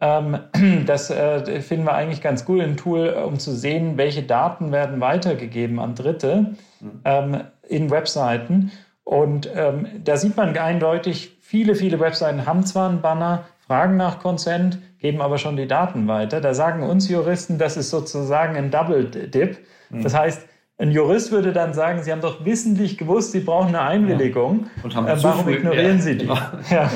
[0.00, 0.38] ähm,
[0.86, 5.00] das äh, finden wir eigentlich ganz gut, ein Tool, um zu sehen, welche Daten werden
[5.00, 6.54] weitergegeben an Dritte.
[6.80, 7.00] Mhm.
[7.04, 8.70] Ähm, in Webseiten.
[9.04, 14.20] Und ähm, da sieht man eindeutig, viele, viele Webseiten haben zwar einen Banner, fragen nach
[14.20, 16.40] Consent, geben aber schon die Daten weiter.
[16.40, 19.58] Da sagen uns Juristen, das ist sozusagen ein Double Dip.
[19.90, 20.02] Mhm.
[20.02, 20.46] Das heißt,
[20.78, 24.66] ein Jurist würde dann sagen, Sie haben doch wissentlich gewusst, Sie brauchen eine Einwilligung.
[24.76, 24.84] Ja.
[24.84, 26.02] Und haben äh, warum ignorieren ja.
[26.02, 26.26] Sie die?
[26.26, 26.38] Genau.
[26.70, 26.90] Ja.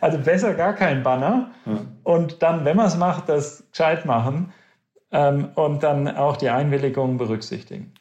[0.00, 1.50] Also besser gar kein Banner.
[2.02, 4.52] Und dann, wenn man es macht, das gescheit machen
[5.10, 7.92] ähm, und dann auch die Einwilligung berücksichtigen.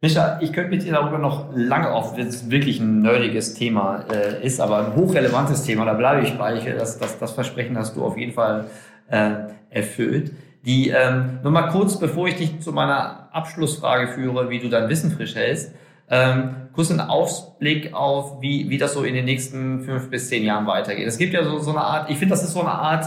[0.00, 4.04] Micha, ich könnte mit dir darüber noch lange auf, wenn es wirklich ein nerdiges Thema
[4.12, 6.54] äh, ist, aber ein hochrelevantes Thema, da bleibe ich bei.
[6.54, 8.66] Das, das, das Versprechen hast du auf jeden Fall
[9.10, 9.30] äh,
[9.70, 10.30] erfüllt.
[10.64, 14.88] Die, ähm, nur mal kurz, bevor ich dich zu meiner Abschlussfrage führe, wie du dein
[14.88, 15.74] Wissen frisch hältst,
[16.08, 20.44] ähm, kurz einen Ausblick auf, wie, wie das so in den nächsten fünf bis zehn
[20.44, 21.08] Jahren weitergeht.
[21.08, 23.06] Es gibt ja so, so eine Art, ich finde, das ist so eine Art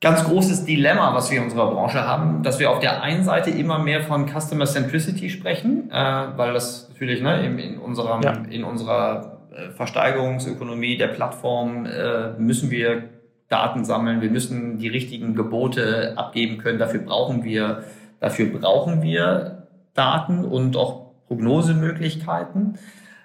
[0.00, 3.50] ganz großes Dilemma, was wir in unserer Branche haben, dass wir auf der einen Seite
[3.50, 8.32] immer mehr von Customer Centricity sprechen, äh, weil das natürlich ne, in, in, unserem, ja.
[8.48, 13.10] in unserer äh, Versteigerungsökonomie der Plattform äh, müssen wir
[13.48, 17.84] Daten sammeln, wir müssen die richtigen Gebote abgeben können, dafür brauchen wir,
[18.20, 22.78] dafür brauchen wir Daten und auch Prognosemöglichkeiten.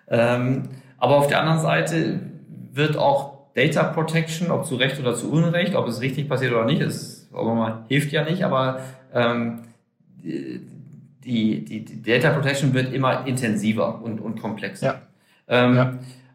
[0.10, 0.64] Ähm,
[0.98, 2.20] aber auf der anderen Seite
[2.74, 6.66] wird auch Data Protection, ob zu Recht oder zu Unrecht, ob es richtig passiert oder
[6.66, 8.82] nicht, ist, mal, hilft ja nicht, aber
[9.14, 9.62] ähm,
[10.22, 14.86] die, die, die Data Protection wird immer intensiver und, und komplexer.
[14.86, 15.02] Ja.
[15.48, 15.94] Ähm, ja.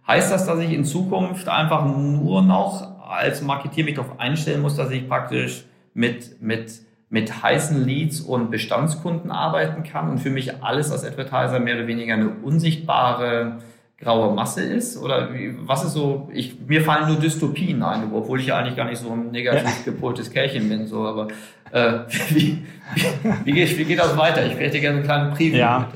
[0.08, 4.76] Heißt das, dass ich in Zukunft einfach nur noch als Marketier mich darauf einstellen muss,
[4.76, 10.62] dass ich praktisch mit, mit, mit heißen Leads und Bestandskunden arbeiten kann und für mich
[10.62, 13.58] alles als Advertiser mehr oder weniger eine unsichtbare
[14.00, 14.96] graue Masse ist?
[14.96, 18.76] Oder wie, was ist so, ich, mir fallen nur Dystopien ein, obwohl ich ja eigentlich
[18.76, 21.28] gar nicht so ein negativ gepoltes Kerlchen bin, so, aber
[21.70, 23.04] äh, wie, wie,
[23.44, 24.44] wie, geht, wie geht das weiter?
[24.46, 25.58] Ich hätte gerne einen kleinen Preview.
[25.58, 25.88] Ja.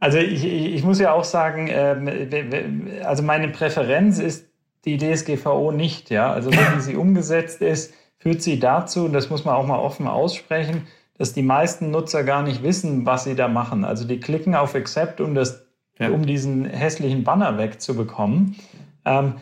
[0.00, 4.48] Also ich, ich muss ja auch sagen, äh, also meine Präferenz ist
[4.84, 6.32] die DSGVO nicht, ja.
[6.32, 9.78] Also so wie sie umgesetzt ist, führt sie dazu, und das muss man auch mal
[9.78, 10.86] offen aussprechen,
[11.18, 13.84] dass die meisten Nutzer gar nicht wissen, was sie da machen.
[13.84, 15.67] Also die klicken auf Accept, um das
[15.98, 16.10] ja.
[16.10, 18.56] um diesen hässlichen Banner wegzubekommen.
[19.04, 19.34] Ähm,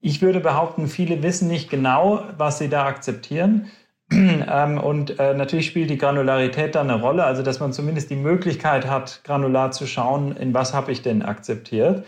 [0.00, 3.70] ich würde behaupten, viele wissen nicht genau, was sie da akzeptieren.
[4.12, 8.16] ähm, und äh, natürlich spielt die Granularität da eine Rolle, also dass man zumindest die
[8.16, 12.04] Möglichkeit hat, granular zu schauen, in was habe ich denn akzeptiert.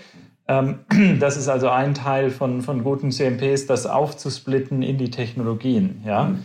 [0.46, 0.80] Ähm,
[1.20, 6.02] das ist also ein Teil von, von guten CMPs, das aufzusplitten in die Technologien.
[6.04, 6.24] Ja?
[6.24, 6.42] Mhm.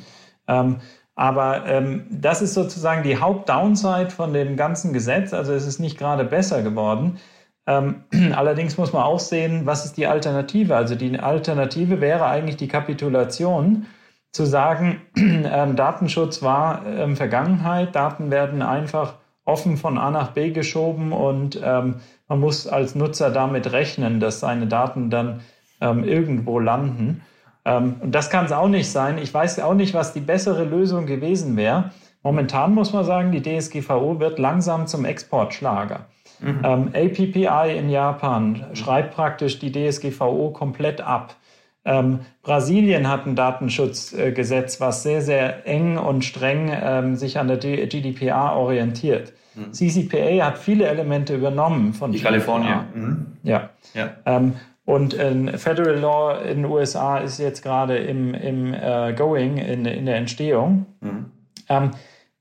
[0.47, 0.75] Ähm,
[1.15, 5.33] aber ähm, das ist sozusagen die Hauptdownside von dem ganzen Gesetz.
[5.33, 7.19] Also es ist nicht gerade besser geworden.
[7.67, 8.03] Ähm,
[8.35, 10.75] allerdings muss man auch sehen, was ist die Alternative?
[10.75, 13.85] Also die Alternative wäre eigentlich die Kapitulation,
[14.31, 20.51] zu sagen, ähm, Datenschutz war ähm, Vergangenheit, Daten werden einfach offen von A nach B
[20.51, 21.95] geschoben und ähm,
[22.27, 25.41] man muss als Nutzer damit rechnen, dass seine Daten dann
[25.81, 27.21] ähm, irgendwo landen.
[27.65, 29.17] Ähm, und das kann es auch nicht sein.
[29.17, 31.91] Ich weiß auch nicht, was die bessere Lösung gewesen wäre.
[32.23, 36.05] Momentan muss man sagen, die DSGVO wird langsam zum Exportschlager.
[36.41, 36.61] Mhm.
[36.63, 41.35] Ähm, APPI in Japan schreibt praktisch die DSGVO komplett ab.
[41.83, 47.57] Ähm, Brasilien hat ein Datenschutzgesetz, was sehr, sehr eng und streng ähm, sich an der
[47.57, 49.33] GDPR orientiert.
[49.55, 49.73] Mhm.
[49.73, 52.79] CCPA hat viele Elemente übernommen von die Kalifornien.
[52.93, 53.25] Mhm.
[53.43, 53.69] Ja.
[53.93, 54.11] ja.
[54.25, 54.53] Ähm,
[54.85, 59.85] und äh, Federal Law in den USA ist jetzt gerade im, im äh, Going, in,
[59.85, 60.85] in der Entstehung.
[61.01, 61.31] Mhm.
[61.69, 61.91] Ähm,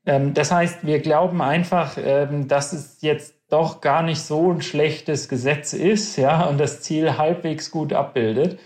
[0.07, 4.63] ähm, das heißt, wir glauben einfach, ähm, dass es jetzt doch gar nicht so ein
[4.63, 8.59] schlechtes Gesetz ist, ja, und das Ziel halbwegs gut abbildet.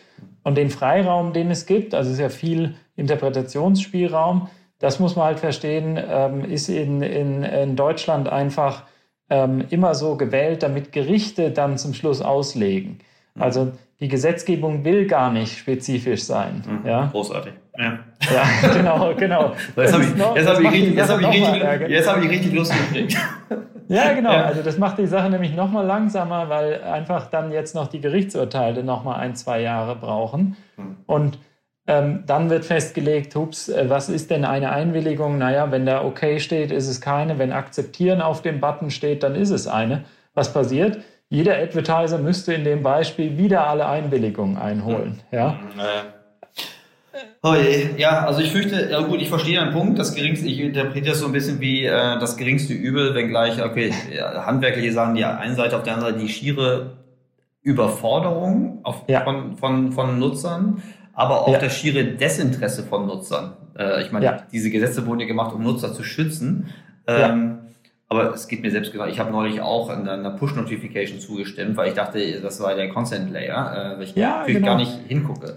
[0.43, 5.99] Und den Freiraum, den es gibt, also sehr viel Interpretationsspielraum, das muss man halt verstehen,
[6.07, 8.85] ähm, ist in, in, in Deutschland einfach
[9.31, 12.99] ähm, immer so gewählt, damit Gerichte dann zum Schluss auslegen.
[13.37, 16.63] Also die Gesetzgebung will gar nicht spezifisch sein.
[16.67, 17.07] Mhm, ja?
[17.07, 17.55] Großartig.
[17.77, 17.99] Ja.
[18.33, 19.53] ja, genau, genau.
[19.77, 23.17] Jetzt habe ich, hab ich, richtig, hab ich, richtig, hab ich richtig Lust gekriegt.
[23.89, 24.33] Ja, genau.
[24.33, 24.45] Ja.
[24.45, 28.85] Also das macht die Sache nämlich nochmal langsamer, weil einfach dann jetzt noch die Gerichtsurteile
[28.85, 30.57] nochmal ein, zwei Jahre brauchen.
[30.77, 30.97] Hm.
[31.07, 31.39] Und
[31.87, 35.37] ähm, dann wird festgelegt, hups, äh, was ist denn eine Einwilligung?
[35.37, 37.39] Naja, wenn da okay steht, ist es keine.
[37.39, 40.05] Wenn akzeptieren auf dem Button steht, dann ist es eine.
[40.33, 40.99] Was passiert?
[41.29, 45.21] Jeder Advertiser müsste in dem Beispiel wieder alle Einwilligungen einholen.
[45.31, 45.39] Hm.
[45.39, 45.59] Ja?
[45.77, 46.05] Naja.
[47.43, 47.55] Oh
[47.97, 49.99] ja, also ich fürchte, ja gut, ich verstehe deinen Punkt.
[49.99, 53.93] Das geringste, ich interpretiere das so ein bisschen wie äh, das geringste Übel, wenngleich, okay,
[54.13, 56.97] ja, handwerkliche sagen die einen Seite, auf der anderen Seite die schiere
[57.63, 59.23] Überforderung auf, ja.
[59.23, 61.59] von, von, von Nutzern, aber auch ja.
[61.59, 63.57] das schiere Desinteresse von Nutzern.
[63.79, 66.71] Äh, ich meine, diese Gesetze wurden ja gemacht, um Nutzer zu schützen.
[67.07, 67.59] Ähm,
[68.09, 71.95] Aber es geht mir selbst gesagt, ich habe neulich auch einer Push-Notification zugestimmt, weil ich
[71.95, 74.69] dachte, das sei der Consent Layer, äh, weil ich ja, natürlich genau.
[74.69, 75.57] gar nicht hingucke.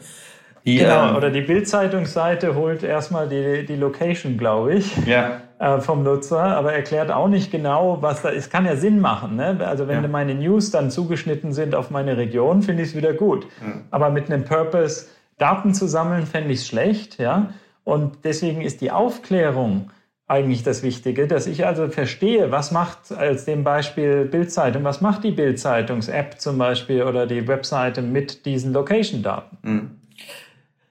[0.68, 5.40] Die, genau, ähm, oder die Bildzeitungsseite holt erstmal die, die Location, glaube ich, ja.
[5.60, 8.52] äh, vom Nutzer, aber erklärt auch nicht genau, was da ist.
[8.52, 9.38] Kann ja Sinn machen.
[9.38, 9.66] Ne?
[9.66, 10.10] Also wenn ja.
[10.10, 13.48] meine News dann zugeschnitten sind auf meine Region, finde ich es wieder gut.
[13.62, 13.86] Mhm.
[13.92, 15.06] Aber mit einem Purpose,
[15.38, 17.18] Daten zu sammeln, fände ich es schlecht.
[17.18, 17.54] Ja?
[17.86, 19.90] Und deswegen ist die Aufklärung
[20.28, 25.24] eigentlich das Wichtige, dass ich also verstehe, was macht als dem Beispiel Bildzeitung, was macht
[25.24, 29.58] die Bildzeitungs-App zum Beispiel oder die Webseite mit diesen Location-Daten?
[29.64, 29.92] Hm.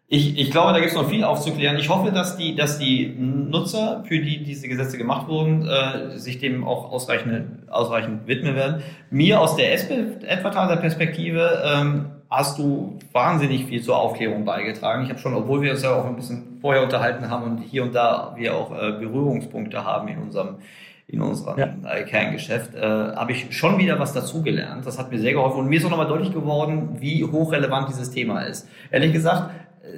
[0.09, 1.77] Ich, ich glaube, da gibt es noch viel aufzuklären.
[1.79, 6.39] Ich hoffe, dass die, dass die Nutzer, für die diese Gesetze gemacht wurden, äh, sich
[6.39, 8.83] dem auch ausreichend, ausreichend widmen werden.
[9.11, 15.03] Mir aus der Advertiser-Perspektive ähm, hast du wahnsinnig viel zur Aufklärung beigetragen.
[15.03, 17.83] Ich habe schon, obwohl wir uns ja auch ein bisschen vorher unterhalten haben und hier
[17.83, 20.59] und da wir auch äh, Berührungspunkte haben in unserem
[21.09, 22.03] in unserem ja.
[22.03, 24.85] Kerngeschäft, äh, habe ich schon wieder was dazugelernt.
[24.85, 28.11] Das hat mir sehr geholfen und mir ist auch nochmal deutlich geworden, wie hochrelevant dieses
[28.11, 28.69] Thema ist.
[28.91, 29.51] Ehrlich gesagt,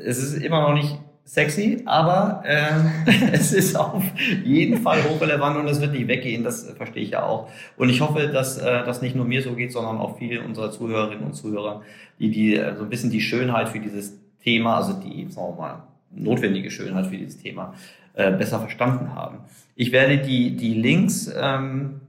[0.04, 2.70] es ist immer noch nicht sexy, aber äh,
[3.32, 4.02] es ist auf
[4.44, 7.50] jeden Fall hochrelevant und es wird nicht weggehen, das verstehe ich ja auch.
[7.76, 10.70] Und ich hoffe, dass äh, das nicht nur mir so geht, sondern auch viele unserer
[10.70, 11.82] Zuhörerinnen und Zuhörer,
[12.18, 15.60] die, die äh, so ein bisschen die Schönheit für dieses Thema, also die, sagen wir
[15.60, 17.74] mal, notwendige Schönheit für dieses Thema
[18.14, 19.40] äh, besser verstanden haben.
[19.76, 22.00] Ich werde die, die Links ähm,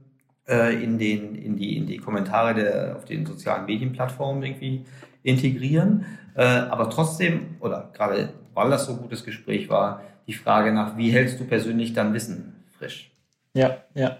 [0.48, 4.84] äh, in, den, in, die, in die Kommentare der, auf den sozialen Medienplattformen irgendwie
[5.22, 6.06] integrieren.
[6.34, 10.96] Äh, aber trotzdem, oder gerade weil das so ein gutes Gespräch war, die Frage nach,
[10.96, 13.10] wie hältst du persönlich dein Wissen frisch?
[13.54, 14.18] Ja, ja.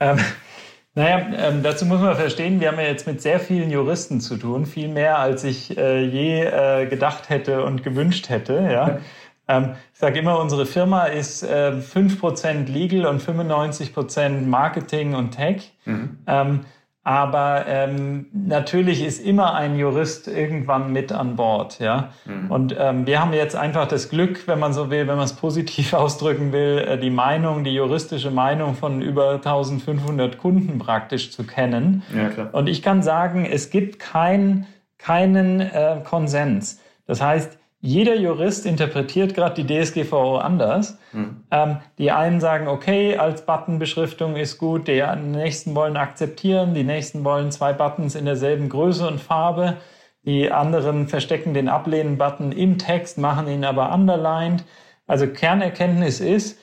[0.00, 0.18] Ähm,
[0.94, 4.36] naja, ähm, dazu muss man verstehen, wir haben ja jetzt mit sehr vielen Juristen zu
[4.36, 8.68] tun, viel mehr als ich äh, je äh, gedacht hätte und gewünscht hätte.
[8.70, 8.98] Ja.
[9.46, 15.74] Ähm, ich sage immer, unsere Firma ist äh, 5% Legal und 95% Marketing und Tech.
[15.84, 16.18] Mhm.
[16.26, 16.60] Ähm,
[17.04, 22.14] aber ähm, natürlich ist immer ein Jurist irgendwann mit an Bord, ja.
[22.24, 22.50] Mhm.
[22.50, 25.34] Und ähm, wir haben jetzt einfach das Glück, wenn man so will, wenn man es
[25.34, 31.44] positiv ausdrücken will, äh, die Meinung, die juristische Meinung von über 1500 Kunden praktisch zu
[31.44, 32.02] kennen.
[32.16, 32.48] Ja, klar.
[32.52, 36.80] Und ich kann sagen, es gibt kein, keinen äh, Konsens.
[37.06, 40.98] Das heißt, jeder Jurist interpretiert gerade die DSGVO anders.
[41.12, 41.44] Mhm.
[41.50, 47.24] Ähm, die einen sagen, okay, als Buttonbeschriftung ist gut, die nächsten wollen akzeptieren, die nächsten
[47.24, 49.76] wollen zwei Buttons in derselben Größe und Farbe,
[50.24, 54.64] die anderen verstecken den Ablehnen-Button im Text, machen ihn aber underlined.
[55.06, 56.58] Also Kernerkenntnis ist,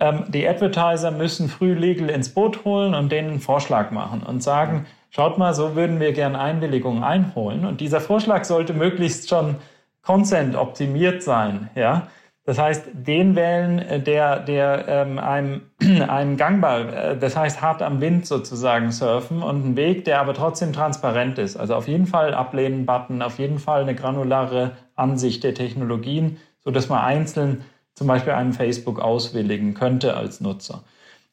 [0.00, 4.42] ähm, die Advertiser müssen früh Legal ins Boot holen und denen einen Vorschlag machen und
[4.42, 7.66] sagen, schaut mal, so würden wir gern Einwilligungen einholen.
[7.66, 9.56] Und dieser Vorschlag sollte möglichst schon
[10.02, 12.08] Consent optimiert sein, ja.
[12.44, 15.62] Das heißt, den wählen, äh, der, der ähm, einem,
[16.08, 20.34] einem gangbar, äh, das heißt hart am Wind sozusagen surfen und einen Weg, der aber
[20.34, 21.56] trotzdem transparent ist.
[21.56, 26.88] Also auf jeden Fall ablehnen-Button, auf jeden Fall eine granulare Ansicht der Technologien, so dass
[26.88, 30.82] man einzeln zum Beispiel einen Facebook auswilligen könnte als Nutzer.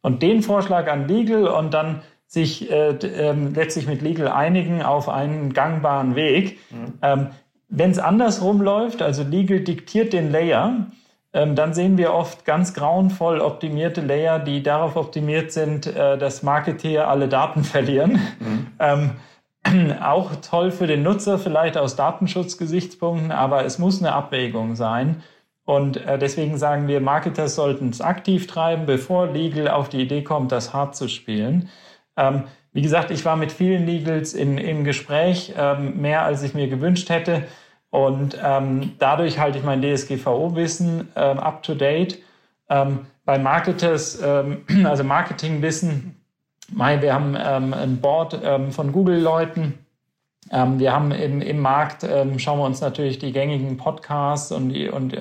[0.02, 5.10] Und den Vorschlag an Legal und dann sich äh, äh, letztlich mit Legal einigen auf
[5.10, 6.60] einen gangbaren Weg.
[6.70, 6.94] Mhm.
[7.02, 7.28] Ähm,
[7.70, 10.88] wenn es andersrum läuft, also Legal diktiert den Layer,
[11.32, 16.42] ähm, dann sehen wir oft ganz grauenvoll optimierte Layer, die darauf optimiert sind, äh, dass
[16.42, 18.20] Marketeer alle Daten verlieren.
[18.40, 18.68] Mhm.
[18.80, 19.12] Ähm,
[20.02, 25.22] auch toll für den Nutzer, vielleicht aus Datenschutzgesichtspunkten, aber es muss eine Abwägung sein.
[25.66, 30.24] Und äh, deswegen sagen wir, Marketers sollten es aktiv treiben, bevor Legal auf die Idee
[30.24, 31.70] kommt, das hart zu spielen.
[32.18, 36.54] Ähm, wie gesagt, ich war mit vielen Legals in, im Gespräch, ähm, mehr als ich
[36.54, 37.44] mir gewünscht hätte.
[37.90, 42.20] Und ähm, dadurch halte ich mein DSGVO-Wissen ähm, up to date.
[42.70, 46.16] Ähm, bei Marketers, ähm, also Marketingwissen,
[46.72, 48.40] wir haben ähm, ein Board
[48.70, 49.74] von Google-Leuten.
[50.52, 52.04] Wir haben im, im Markt,
[52.38, 55.18] schauen wir uns natürlich die gängigen Podcasts und, die, und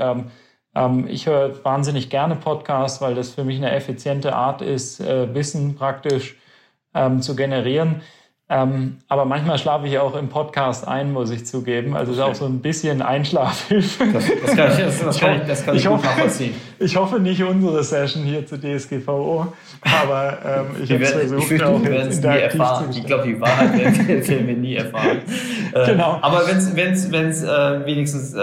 [1.07, 5.75] ich höre wahnsinnig gerne Podcasts, weil das für mich eine effiziente Art ist, äh, Wissen
[5.75, 6.37] praktisch
[6.99, 8.03] ähm, zu generieren.
[8.51, 11.95] Ähm, aber manchmal schlafe ich auch im Podcast ein, muss ich zugeben.
[11.95, 12.21] Also okay.
[12.21, 14.07] ist auch so ein bisschen Einschlafhilfe.
[14.11, 16.55] Das, das kann ich, das, das kann ich, das kann ich, ich hoffe, nachvollziehen.
[16.79, 19.53] Ich hoffe nicht unsere Session hier zu DSGVO,
[19.83, 22.87] aber ähm, ich habe es versucht, ich auch nie erfahren.
[22.91, 25.19] Ich glaube, die Wahrheit werden wir nie erfahren.
[25.75, 26.19] Äh, genau.
[26.23, 28.41] aber wenn es wenn's, wenn's, äh, wenigstens äh,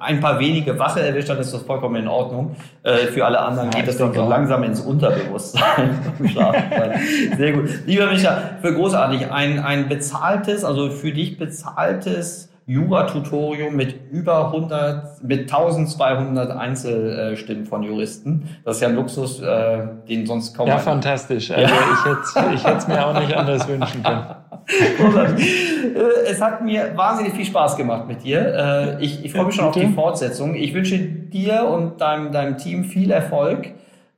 [0.00, 2.56] ein paar wenige Wache erwischt hat, ist das vollkommen in Ordnung.
[2.82, 5.96] Äh, für alle anderen ja, geht das dann so langsam ins Unterbewusstsein.
[7.38, 7.70] Sehr gut.
[7.86, 15.22] Lieber Micha, für großartig ein, ein bezahltes, also für dich bezahltes Jura-Tutorium mit über 100,
[15.22, 18.48] mit 1200 Einzelstimmen von Juristen.
[18.64, 20.66] Das ist ja ein Luxus, äh, den sonst kaum.
[20.66, 21.52] Ja, fantastisch.
[21.52, 22.52] Also ja.
[22.54, 24.24] ich hätte es mir auch nicht anders wünschen können.
[26.28, 28.98] es hat mir wahnsinnig viel Spaß gemacht mit dir.
[28.98, 30.56] Äh, ich, ich freue mich schon auf die Fortsetzung.
[30.56, 33.68] Ich wünsche dir und deinem, deinem Team viel Erfolg.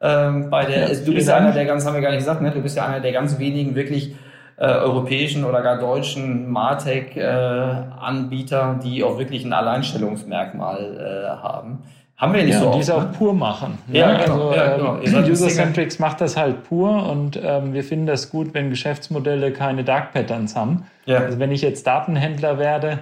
[0.01, 2.40] Ähm, bei der, ja, du bist ja einer der ganz, haben wir gar nicht gesagt,
[2.40, 2.51] ne?
[2.51, 4.14] du bist ja einer der ganz wenigen wirklich
[4.59, 11.85] äh, europäischen oder gar deutschen Martech-Anbieter, äh, die auch wirklich ein Alleinstellungsmerkmal äh, haben.
[12.17, 12.73] Haben wir ja nicht ja, so.
[12.73, 13.13] Die es auch ne?
[13.17, 13.79] pur machen.
[13.93, 14.25] Ja, ne?
[14.25, 14.49] genau.
[14.49, 14.97] Also, ja, genau.
[14.97, 19.85] Ähm, User-Centrics macht das halt pur und ähm, wir finden das gut, wenn Geschäftsmodelle keine
[19.85, 20.87] Dark Patterns haben.
[21.07, 21.19] Ja.
[21.19, 22.99] Also wenn ich jetzt Datenhändler werde,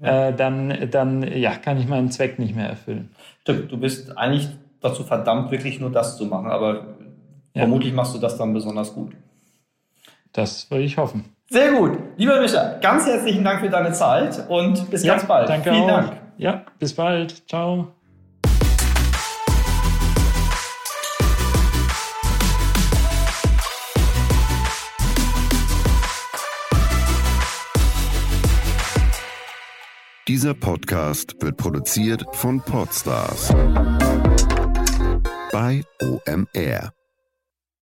[0.00, 0.30] ja.
[0.30, 3.10] äh, dann, dann ja, kann ich meinen Zweck nicht mehr erfüllen.
[3.42, 4.48] Stimmt, du bist eigentlich
[4.80, 6.96] dazu verdammt, wirklich nur das zu machen, aber
[7.54, 9.12] vermutlich machst du das dann besonders gut.
[10.36, 11.24] Das würde ich hoffen.
[11.48, 11.98] Sehr gut.
[12.16, 15.48] Lieber Micha, ganz herzlichen Dank für deine Zeit und bis ja, ganz bald.
[15.48, 15.88] Danke Vielen auch.
[15.88, 16.12] Dank.
[16.36, 17.48] Ja, bis bald.
[17.48, 17.88] Ciao.
[30.28, 33.54] Dieser Podcast wird produziert von Podstars
[35.52, 36.95] bei OMR.